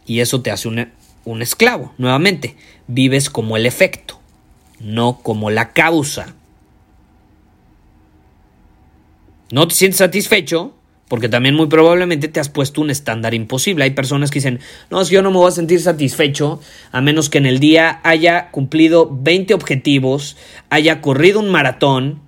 Y 0.05 0.21
eso 0.21 0.41
te 0.41 0.51
hace 0.51 0.67
una, 0.67 0.91
un 1.25 1.41
esclavo. 1.41 1.93
Nuevamente, 1.97 2.55
vives 2.87 3.29
como 3.29 3.57
el 3.57 3.65
efecto, 3.65 4.19
no 4.79 5.19
como 5.21 5.51
la 5.51 5.73
causa. 5.73 6.35
No 9.51 9.67
te 9.67 9.75
sientes 9.75 9.97
satisfecho 9.97 10.75
porque 11.09 11.27
también 11.27 11.55
muy 11.55 11.67
probablemente 11.67 12.29
te 12.29 12.39
has 12.39 12.47
puesto 12.47 12.79
un 12.79 12.91
estándar 12.91 13.33
imposible. 13.33 13.83
Hay 13.83 13.91
personas 13.91 14.31
que 14.31 14.39
dicen, 14.39 14.59
no, 14.89 15.01
es 15.01 15.09
que 15.09 15.15
yo 15.15 15.21
no 15.21 15.31
me 15.31 15.37
voy 15.37 15.49
a 15.49 15.51
sentir 15.51 15.81
satisfecho 15.81 16.61
a 16.93 17.01
menos 17.01 17.29
que 17.29 17.39
en 17.39 17.47
el 17.47 17.59
día 17.59 17.99
haya 18.03 18.51
cumplido 18.51 19.09
20 19.11 19.55
objetivos, 19.55 20.37
haya 20.69 21.01
corrido 21.01 21.39
un 21.39 21.49
maratón, 21.49 22.21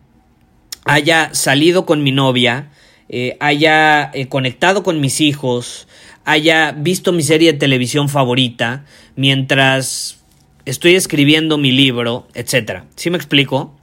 haya 0.83 1.29
salido 1.33 1.85
con 1.85 2.03
mi 2.03 2.11
novia, 2.11 2.71
eh, 3.07 3.37
haya 3.39 4.09
eh, 4.13 4.27
conectado 4.27 4.83
con 4.83 4.99
mis 4.99 5.21
hijos, 5.21 5.87
haya 6.25 6.71
visto 6.71 7.11
mi 7.11 7.23
serie 7.23 7.53
de 7.53 7.59
televisión 7.59 8.09
favorita 8.09 8.85
mientras 9.15 10.23
estoy 10.65 10.95
escribiendo 10.95 11.57
mi 11.57 11.71
libro, 11.71 12.27
etc. 12.33 12.83
¿Sí 12.95 13.11
me 13.11 13.17
explico? 13.17 13.75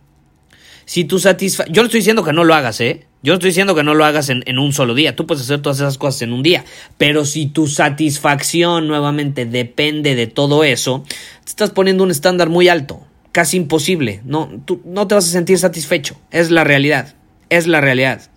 Si 0.86 1.04
tu 1.04 1.18
satisfa 1.18 1.66
Yo 1.66 1.82
no 1.82 1.86
estoy 1.86 2.00
diciendo 2.00 2.24
que 2.24 2.32
no 2.32 2.44
lo 2.44 2.54
hagas, 2.54 2.80
¿eh? 2.80 3.07
Yo 3.22 3.34
estoy 3.34 3.50
diciendo 3.50 3.74
que 3.74 3.82
no 3.82 3.94
lo 3.94 4.04
hagas 4.04 4.28
en, 4.28 4.42
en, 4.46 4.58
un 4.58 4.72
solo 4.72 4.94
día. 4.94 5.16
Tú 5.16 5.26
puedes 5.26 5.42
hacer 5.42 5.60
todas 5.60 5.78
esas 5.78 5.98
cosas 5.98 6.22
en 6.22 6.32
un 6.32 6.42
día. 6.42 6.64
Pero 6.98 7.24
si 7.24 7.46
tu 7.46 7.66
satisfacción 7.66 8.86
nuevamente 8.86 9.44
depende 9.44 10.14
de 10.14 10.28
todo 10.28 10.62
eso, 10.62 11.04
te 11.44 11.50
estás 11.50 11.70
poniendo 11.70 12.04
un 12.04 12.12
estándar 12.12 12.48
muy 12.48 12.68
alto. 12.68 13.00
Casi 13.32 13.56
imposible. 13.56 14.20
No, 14.24 14.48
tú 14.64 14.80
no 14.84 15.08
te 15.08 15.16
vas 15.16 15.26
a 15.26 15.32
sentir 15.32 15.58
satisfecho. 15.58 16.16
Es 16.30 16.50
la 16.50 16.62
realidad. 16.62 17.16
Es 17.50 17.66
la 17.66 17.80
realidad. 17.80 18.30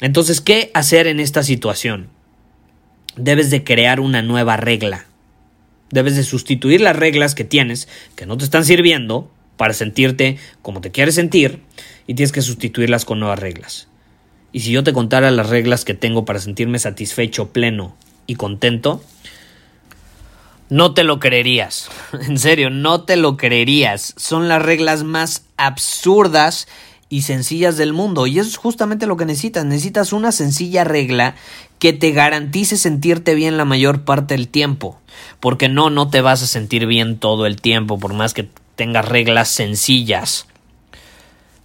Entonces, 0.00 0.40
¿qué 0.40 0.70
hacer 0.74 1.06
en 1.06 1.20
esta 1.20 1.42
situación? 1.42 2.08
Debes 3.16 3.50
de 3.50 3.62
crear 3.62 4.00
una 4.00 4.22
nueva 4.22 4.56
regla. 4.56 5.06
Debes 5.90 6.16
de 6.16 6.24
sustituir 6.24 6.80
las 6.80 6.96
reglas 6.96 7.34
que 7.34 7.44
tienes, 7.44 7.88
que 8.14 8.26
no 8.26 8.36
te 8.36 8.44
están 8.44 8.64
sirviendo, 8.64 9.30
para 9.58 9.74
sentirte 9.74 10.38
como 10.62 10.80
te 10.80 10.90
quieres 10.90 11.16
sentir, 11.16 11.60
y 12.08 12.14
tienes 12.14 12.32
que 12.32 12.42
sustituirlas 12.42 13.04
con 13.04 13.20
nuevas 13.20 13.38
reglas. 13.38 13.86
Y 14.50 14.60
si 14.60 14.72
yo 14.72 14.82
te 14.82 14.94
contara 14.94 15.30
las 15.30 15.50
reglas 15.50 15.84
que 15.84 15.94
tengo 15.94 16.24
para 16.24 16.40
sentirme 16.40 16.78
satisfecho, 16.78 17.50
pleno 17.50 17.94
y 18.26 18.34
contento, 18.34 19.02
no 20.70 20.94
te 20.94 21.04
lo 21.04 21.20
creerías. 21.20 21.90
En 22.26 22.38
serio, 22.38 22.70
no 22.70 23.02
te 23.02 23.16
lo 23.16 23.36
creerías. 23.36 24.14
Son 24.16 24.48
las 24.48 24.62
reglas 24.62 25.04
más 25.04 25.44
absurdas 25.58 26.66
y 27.10 27.22
sencillas 27.22 27.76
del 27.76 27.92
mundo. 27.92 28.26
Y 28.26 28.38
eso 28.38 28.48
es 28.48 28.56
justamente 28.56 29.06
lo 29.06 29.18
que 29.18 29.26
necesitas. 29.26 29.66
Necesitas 29.66 30.14
una 30.14 30.32
sencilla 30.32 30.84
regla 30.84 31.34
que 31.78 31.92
te 31.92 32.12
garantice 32.12 32.78
sentirte 32.78 33.34
bien 33.34 33.58
la 33.58 33.66
mayor 33.66 34.04
parte 34.04 34.34
del 34.34 34.48
tiempo. 34.48 34.98
Porque 35.40 35.68
no, 35.68 35.90
no 35.90 36.08
te 36.08 36.22
vas 36.22 36.42
a 36.42 36.46
sentir 36.46 36.86
bien 36.86 37.18
todo 37.18 37.44
el 37.44 37.60
tiempo, 37.60 37.98
por 37.98 38.14
más 38.14 38.32
que 38.32 38.48
tengas 38.76 39.06
reglas 39.06 39.48
sencillas. 39.48 40.46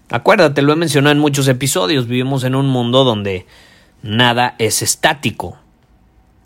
Acuérdate, 0.10 0.62
lo 0.62 0.74
he 0.74 0.76
mencionado 0.76 1.13
en 1.13 1.20
muchos 1.20 1.48
episodios, 1.48 2.08
vivimos 2.08 2.44
en 2.44 2.56
un 2.56 2.68
mundo 2.68 3.04
donde 3.04 3.46
nada 4.02 4.56
es 4.60 4.82
estático. 4.82 5.58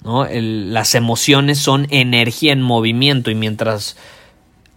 las 0.04 0.96
emociones 0.96 1.60
son 1.60 1.88
energía 1.90 2.54
en 2.54 2.62
movimiento 2.62 3.32
y 3.32 3.36
mientras 3.36 3.98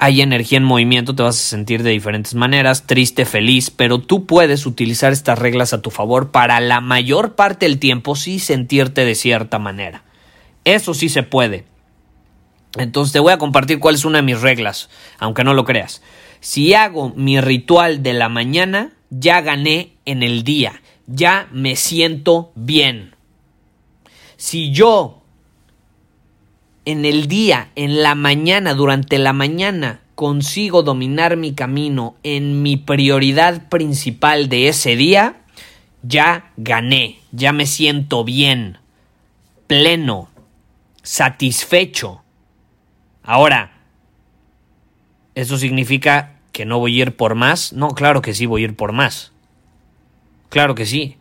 hay 0.02 0.22
energía 0.22 0.56
en 0.56 0.64
movimiento, 0.64 1.14
te 1.14 1.22
vas 1.22 1.36
a 1.36 1.48
sentir 1.50 1.82
de 1.82 1.90
diferentes 1.90 2.34
maneras, 2.34 2.86
triste, 2.86 3.26
feliz, 3.26 3.70
pero 3.70 3.98
tú 3.98 4.24
puedes 4.24 4.64
utilizar 4.64 5.12
estas 5.12 5.38
reglas 5.38 5.74
a 5.74 5.82
tu 5.82 5.90
favor 5.90 6.30
para 6.30 6.58
la 6.60 6.80
mayor 6.80 7.34
parte 7.34 7.66
del 7.66 7.78
tiempo 7.78 8.16
sí 8.16 8.38
sentirte 8.38 9.04
de 9.04 9.14
cierta 9.14 9.58
manera. 9.58 10.02
Eso 10.64 10.94
sí 10.94 11.10
se 11.10 11.22
puede. 11.22 11.66
Entonces 12.78 13.12
te 13.12 13.20
voy 13.20 13.34
a 13.34 13.38
compartir 13.38 13.78
cuál 13.78 13.94
es 13.94 14.06
una 14.06 14.18
de 14.18 14.22
mis 14.22 14.40
reglas, 14.40 14.88
aunque 15.18 15.44
no 15.44 15.52
lo 15.52 15.66
creas. 15.66 16.00
Si 16.40 16.74
hago 16.74 17.12
mi 17.14 17.40
ritual 17.40 18.02
de 18.02 18.14
la 18.14 18.28
mañana, 18.28 18.92
ya 19.10 19.40
gané 19.40 19.92
en 20.06 20.22
el 20.22 20.42
día, 20.42 20.80
ya 21.06 21.48
me 21.52 21.76
siento 21.76 22.52
bien. 22.54 23.14
Si 24.36 24.72
yo 24.72 25.22
en 26.84 27.04
el 27.04 27.28
día, 27.28 27.70
en 27.76 28.02
la 28.02 28.14
mañana, 28.14 28.74
durante 28.74 29.18
la 29.18 29.32
mañana, 29.32 30.00
consigo 30.14 30.82
dominar 30.82 31.36
mi 31.36 31.54
camino 31.54 32.16
en 32.22 32.62
mi 32.62 32.76
prioridad 32.76 33.68
principal 33.68 34.48
de 34.48 34.68
ese 34.68 34.96
día, 34.96 35.42
ya 36.02 36.52
gané, 36.56 37.18
ya 37.32 37.52
me 37.52 37.66
siento 37.66 38.24
bien, 38.24 38.78
pleno, 39.66 40.30
satisfecho. 41.02 42.22
Ahora, 43.22 43.79
¿Eso 45.40 45.56
significa 45.56 46.32
que 46.52 46.66
no 46.66 46.78
voy 46.80 46.98
a 46.98 47.02
ir 47.04 47.16
por 47.16 47.34
más? 47.34 47.72
No, 47.72 47.92
claro 47.92 48.20
que 48.20 48.34
sí 48.34 48.44
voy 48.44 48.60
a 48.60 48.64
ir 48.66 48.76
por 48.76 48.92
más. 48.92 49.32
Claro 50.50 50.74
que 50.74 50.84
sí. 50.84 51.16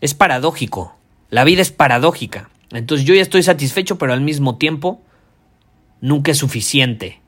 Es 0.00 0.14
paradójico. 0.14 0.94
La 1.30 1.42
vida 1.42 1.60
es 1.60 1.72
paradójica. 1.72 2.48
Entonces 2.70 3.04
yo 3.04 3.12
ya 3.12 3.22
estoy 3.22 3.42
satisfecho, 3.42 3.98
pero 3.98 4.12
al 4.12 4.20
mismo 4.20 4.56
tiempo 4.56 5.02
nunca 6.00 6.30
es 6.30 6.38
suficiente 6.38 7.20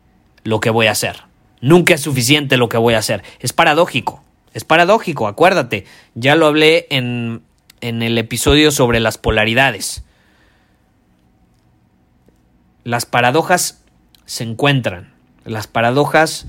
lo 0.44 0.60
que 0.60 0.70
voy 0.70 0.86
a 0.86 0.92
hacer. 0.92 1.24
Nunca 1.60 1.94
es 1.94 2.02
suficiente 2.02 2.56
lo 2.56 2.68
que 2.68 2.78
voy 2.78 2.94
a 2.94 2.98
hacer. 2.98 3.24
Es 3.40 3.52
paradójico. 3.52 4.22
Es 4.54 4.62
paradójico, 4.62 5.26
acuérdate. 5.26 5.86
Ya 6.14 6.36
lo 6.36 6.46
hablé 6.46 6.86
en, 6.90 7.42
en 7.80 8.04
el 8.04 8.16
episodio 8.16 8.70
sobre 8.70 9.00
las 9.00 9.18
polaridades. 9.18 10.04
Las 12.84 13.06
paradojas 13.06 13.82
se 14.24 14.44
encuentran. 14.44 15.15
Las 15.46 15.66
paradojas 15.66 16.46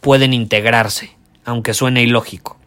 pueden 0.00 0.32
integrarse, 0.32 1.10
aunque 1.44 1.74
suene 1.74 2.02
ilógico. 2.02 2.58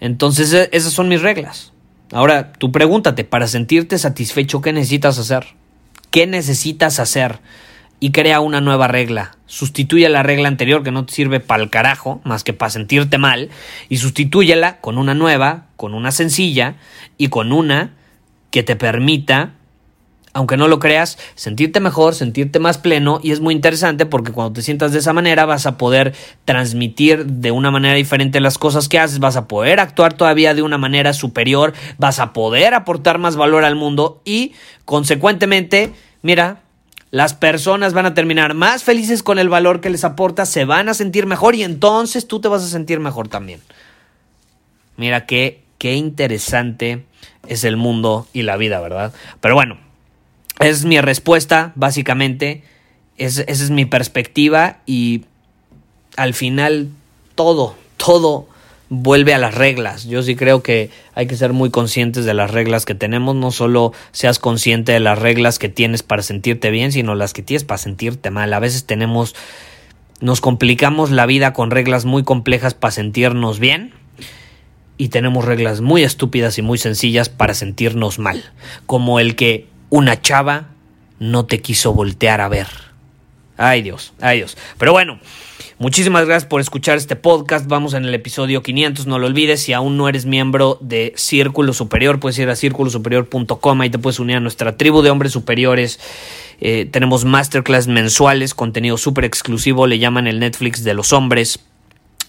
Entonces, 0.00 0.52
e, 0.52 0.68
esas 0.72 0.92
son 0.92 1.08
mis 1.08 1.22
reglas. 1.22 1.72
Ahora, 2.12 2.52
tú 2.52 2.72
pregúntate, 2.72 3.24
para 3.24 3.46
sentirte 3.46 3.98
satisfecho, 3.98 4.60
¿qué 4.60 4.72
necesitas 4.72 5.18
hacer? 5.18 5.46
¿Qué 6.10 6.26
necesitas 6.26 7.00
hacer? 7.00 7.40
Y 8.00 8.12
crea 8.12 8.40
una 8.40 8.60
nueva 8.60 8.88
regla. 8.88 9.36
Sustituye 9.46 10.08
la 10.08 10.22
regla 10.22 10.48
anterior 10.48 10.82
que 10.82 10.90
no 10.90 11.04
te 11.04 11.12
sirve 11.12 11.40
para 11.40 11.62
el 11.62 11.70
carajo, 11.70 12.20
más 12.24 12.44
que 12.44 12.52
para 12.52 12.70
sentirte 12.70 13.18
mal, 13.18 13.50
y 13.88 13.98
sustitúyela 13.98 14.80
con 14.80 14.98
una 14.98 15.14
nueva, 15.14 15.66
con 15.76 15.94
una 15.94 16.12
sencilla 16.12 16.76
y 17.16 17.28
con 17.28 17.52
una 17.52 17.92
que 18.50 18.62
te 18.62 18.76
permita 18.76 19.52
aunque 20.38 20.56
no 20.56 20.68
lo 20.68 20.78
creas, 20.78 21.18
sentirte 21.34 21.80
mejor, 21.80 22.14
sentirte 22.14 22.60
más 22.60 22.78
pleno 22.78 23.18
y 23.24 23.32
es 23.32 23.40
muy 23.40 23.52
interesante 23.52 24.06
porque 24.06 24.30
cuando 24.30 24.52
te 24.52 24.62
sientas 24.62 24.92
de 24.92 25.00
esa 25.00 25.12
manera 25.12 25.46
vas 25.46 25.66
a 25.66 25.76
poder 25.76 26.14
transmitir 26.44 27.26
de 27.26 27.50
una 27.50 27.72
manera 27.72 27.94
diferente 27.94 28.40
las 28.40 28.56
cosas 28.56 28.88
que 28.88 29.00
haces, 29.00 29.18
vas 29.18 29.34
a 29.34 29.48
poder 29.48 29.80
actuar 29.80 30.12
todavía 30.12 30.54
de 30.54 30.62
una 30.62 30.78
manera 30.78 31.12
superior, 31.12 31.72
vas 31.98 32.20
a 32.20 32.32
poder 32.32 32.74
aportar 32.74 33.18
más 33.18 33.34
valor 33.34 33.64
al 33.64 33.74
mundo 33.74 34.22
y 34.24 34.52
consecuentemente, 34.84 35.92
mira, 36.22 36.60
las 37.10 37.34
personas 37.34 37.92
van 37.92 38.06
a 38.06 38.14
terminar 38.14 38.54
más 38.54 38.84
felices 38.84 39.24
con 39.24 39.40
el 39.40 39.48
valor 39.48 39.80
que 39.80 39.90
les 39.90 40.04
aportas, 40.04 40.48
se 40.48 40.64
van 40.64 40.88
a 40.88 40.94
sentir 40.94 41.26
mejor 41.26 41.56
y 41.56 41.64
entonces 41.64 42.28
tú 42.28 42.40
te 42.40 42.46
vas 42.46 42.62
a 42.62 42.68
sentir 42.68 43.00
mejor 43.00 43.26
también. 43.26 43.60
Mira 44.96 45.26
qué, 45.26 45.64
qué 45.78 45.94
interesante 45.94 47.04
es 47.48 47.64
el 47.64 47.76
mundo 47.76 48.28
y 48.32 48.42
la 48.42 48.56
vida, 48.56 48.78
¿verdad? 48.80 49.12
Pero 49.40 49.56
bueno, 49.56 49.87
es 50.60 50.84
mi 50.84 51.00
respuesta, 51.00 51.72
básicamente. 51.74 52.62
esa 53.16 53.42
es 53.42 53.70
mi 53.70 53.84
perspectiva 53.84 54.78
y 54.86 55.24
al 56.16 56.34
final 56.34 56.88
todo, 57.34 57.76
todo 57.96 58.48
vuelve 58.90 59.34
a 59.34 59.38
las 59.38 59.54
reglas. 59.54 60.04
Yo 60.04 60.22
sí 60.22 60.34
creo 60.34 60.62
que 60.62 60.90
hay 61.14 61.26
que 61.26 61.36
ser 61.36 61.52
muy 61.52 61.70
conscientes 61.70 62.24
de 62.24 62.34
las 62.34 62.50
reglas 62.50 62.84
que 62.84 62.94
tenemos. 62.94 63.36
No 63.36 63.50
solo 63.50 63.92
seas 64.12 64.38
consciente 64.38 64.92
de 64.92 65.00
las 65.00 65.18
reglas 65.18 65.58
que 65.58 65.68
tienes 65.68 66.02
para 66.02 66.22
sentirte 66.22 66.70
bien, 66.70 66.92
sino 66.92 67.14
las 67.14 67.32
que 67.32 67.42
tienes 67.42 67.64
para 67.64 67.78
sentirte 67.78 68.30
mal. 68.30 68.52
A 68.52 68.58
veces 68.58 68.84
tenemos, 68.84 69.34
nos 70.20 70.40
complicamos 70.40 71.10
la 71.10 71.26
vida 71.26 71.52
con 71.52 71.70
reglas 71.70 72.04
muy 72.04 72.24
complejas 72.24 72.74
para 72.74 72.92
sentirnos 72.92 73.58
bien. 73.58 73.92
Y 74.96 75.10
tenemos 75.10 75.44
reglas 75.44 75.80
muy 75.80 76.02
estúpidas 76.02 76.58
y 76.58 76.62
muy 76.62 76.78
sencillas 76.78 77.28
para 77.28 77.54
sentirnos 77.54 78.18
mal. 78.18 78.42
Como 78.86 79.20
el 79.20 79.36
que 79.36 79.68
una 79.90 80.20
chava 80.20 80.68
no 81.18 81.46
te 81.46 81.60
quiso 81.60 81.92
voltear 81.92 82.40
a 82.40 82.48
ver. 82.48 82.66
Ay 83.56 83.82
Dios, 83.82 84.12
ay 84.20 84.38
Dios. 84.38 84.56
Pero 84.78 84.92
bueno, 84.92 85.18
muchísimas 85.78 86.26
gracias 86.26 86.48
por 86.48 86.60
escuchar 86.60 86.96
este 86.96 87.16
podcast. 87.16 87.66
Vamos 87.66 87.92
en 87.92 88.04
el 88.04 88.14
episodio 88.14 88.62
500. 88.62 89.06
No 89.06 89.18
lo 89.18 89.26
olvides, 89.26 89.60
si 89.62 89.72
aún 89.72 89.96
no 89.96 90.08
eres 90.08 90.26
miembro 90.26 90.78
de 90.80 91.12
Círculo 91.16 91.72
Superior, 91.72 92.20
puedes 92.20 92.38
ir 92.38 92.48
a 92.48 92.54
círculosuperior.com. 92.54 93.80
Ahí 93.80 93.90
te 93.90 93.98
puedes 93.98 94.20
unir 94.20 94.36
a 94.36 94.40
nuestra 94.40 94.76
tribu 94.76 95.02
de 95.02 95.10
hombres 95.10 95.32
superiores. 95.32 95.98
Eh, 96.60 96.88
tenemos 96.90 97.24
masterclass 97.24 97.88
mensuales, 97.88 98.54
contenido 98.54 98.96
súper 98.96 99.24
exclusivo. 99.24 99.88
Le 99.88 99.98
llaman 99.98 100.28
el 100.28 100.38
Netflix 100.38 100.84
de 100.84 100.94
los 100.94 101.12
hombres. 101.12 101.58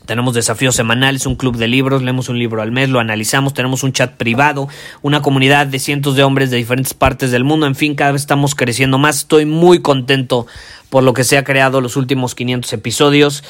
Tenemos 0.06 0.34
desafíos 0.34 0.76
semanales, 0.76 1.26
un 1.26 1.36
club 1.36 1.56
de 1.58 1.68
libros, 1.68 2.02
leemos 2.02 2.30
un 2.30 2.40
libro 2.40 2.62
al 2.62 2.72
mes, 2.72 2.90
lo 2.90 3.00
analizamos, 3.00 3.54
tenemos 3.54 3.84
un 3.84 3.94
chat 3.94 4.16
privado, 4.16 4.68
una 5.02 5.22
comunidad 5.22 5.68
de 5.68 5.80
cientos 5.80 6.16
de 6.16 6.24
hombres 6.24 6.50
de 6.50 6.58
diferentes 6.58 6.94
partes 6.94 7.32
del 7.32 7.44
mundo, 7.44 7.68
en 7.68 7.76
fin, 7.76 7.96
cada 7.96 8.12
vez 8.12 8.22
estamos 8.22 8.56
creciendo 8.56 8.98
más. 8.98 9.18
Estoy 9.18 9.46
muy 9.46 9.82
contento 9.82 10.48
por 10.90 11.04
lo 11.04 11.14
que 11.14 11.24
se 11.24 11.38
ha 11.38 11.44
creado 11.44 11.82
los 11.82 11.96
últimos 11.96 12.34
500 12.34 12.74
episodios 12.74 13.44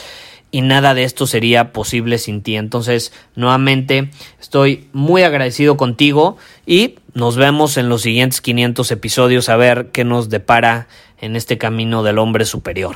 y 0.51 0.61
nada 0.61 0.93
de 0.93 1.03
esto 1.03 1.27
sería 1.27 1.71
posible 1.71 2.17
sin 2.17 2.41
ti. 2.41 2.55
Entonces, 2.55 3.13
nuevamente, 3.35 4.09
estoy 4.39 4.87
muy 4.93 5.23
agradecido 5.23 5.77
contigo 5.77 6.37
y 6.65 6.95
nos 7.13 7.35
vemos 7.35 7.77
en 7.77 7.89
los 7.89 8.01
siguientes 8.01 8.41
500 8.41 8.91
episodios 8.91 9.49
a 9.49 9.57
ver 9.57 9.89
qué 9.91 10.03
nos 10.03 10.29
depara 10.29 10.87
en 11.21 11.35
este 11.35 11.57
camino 11.57 12.03
del 12.03 12.17
hombre 12.17 12.45
superior. 12.45 12.95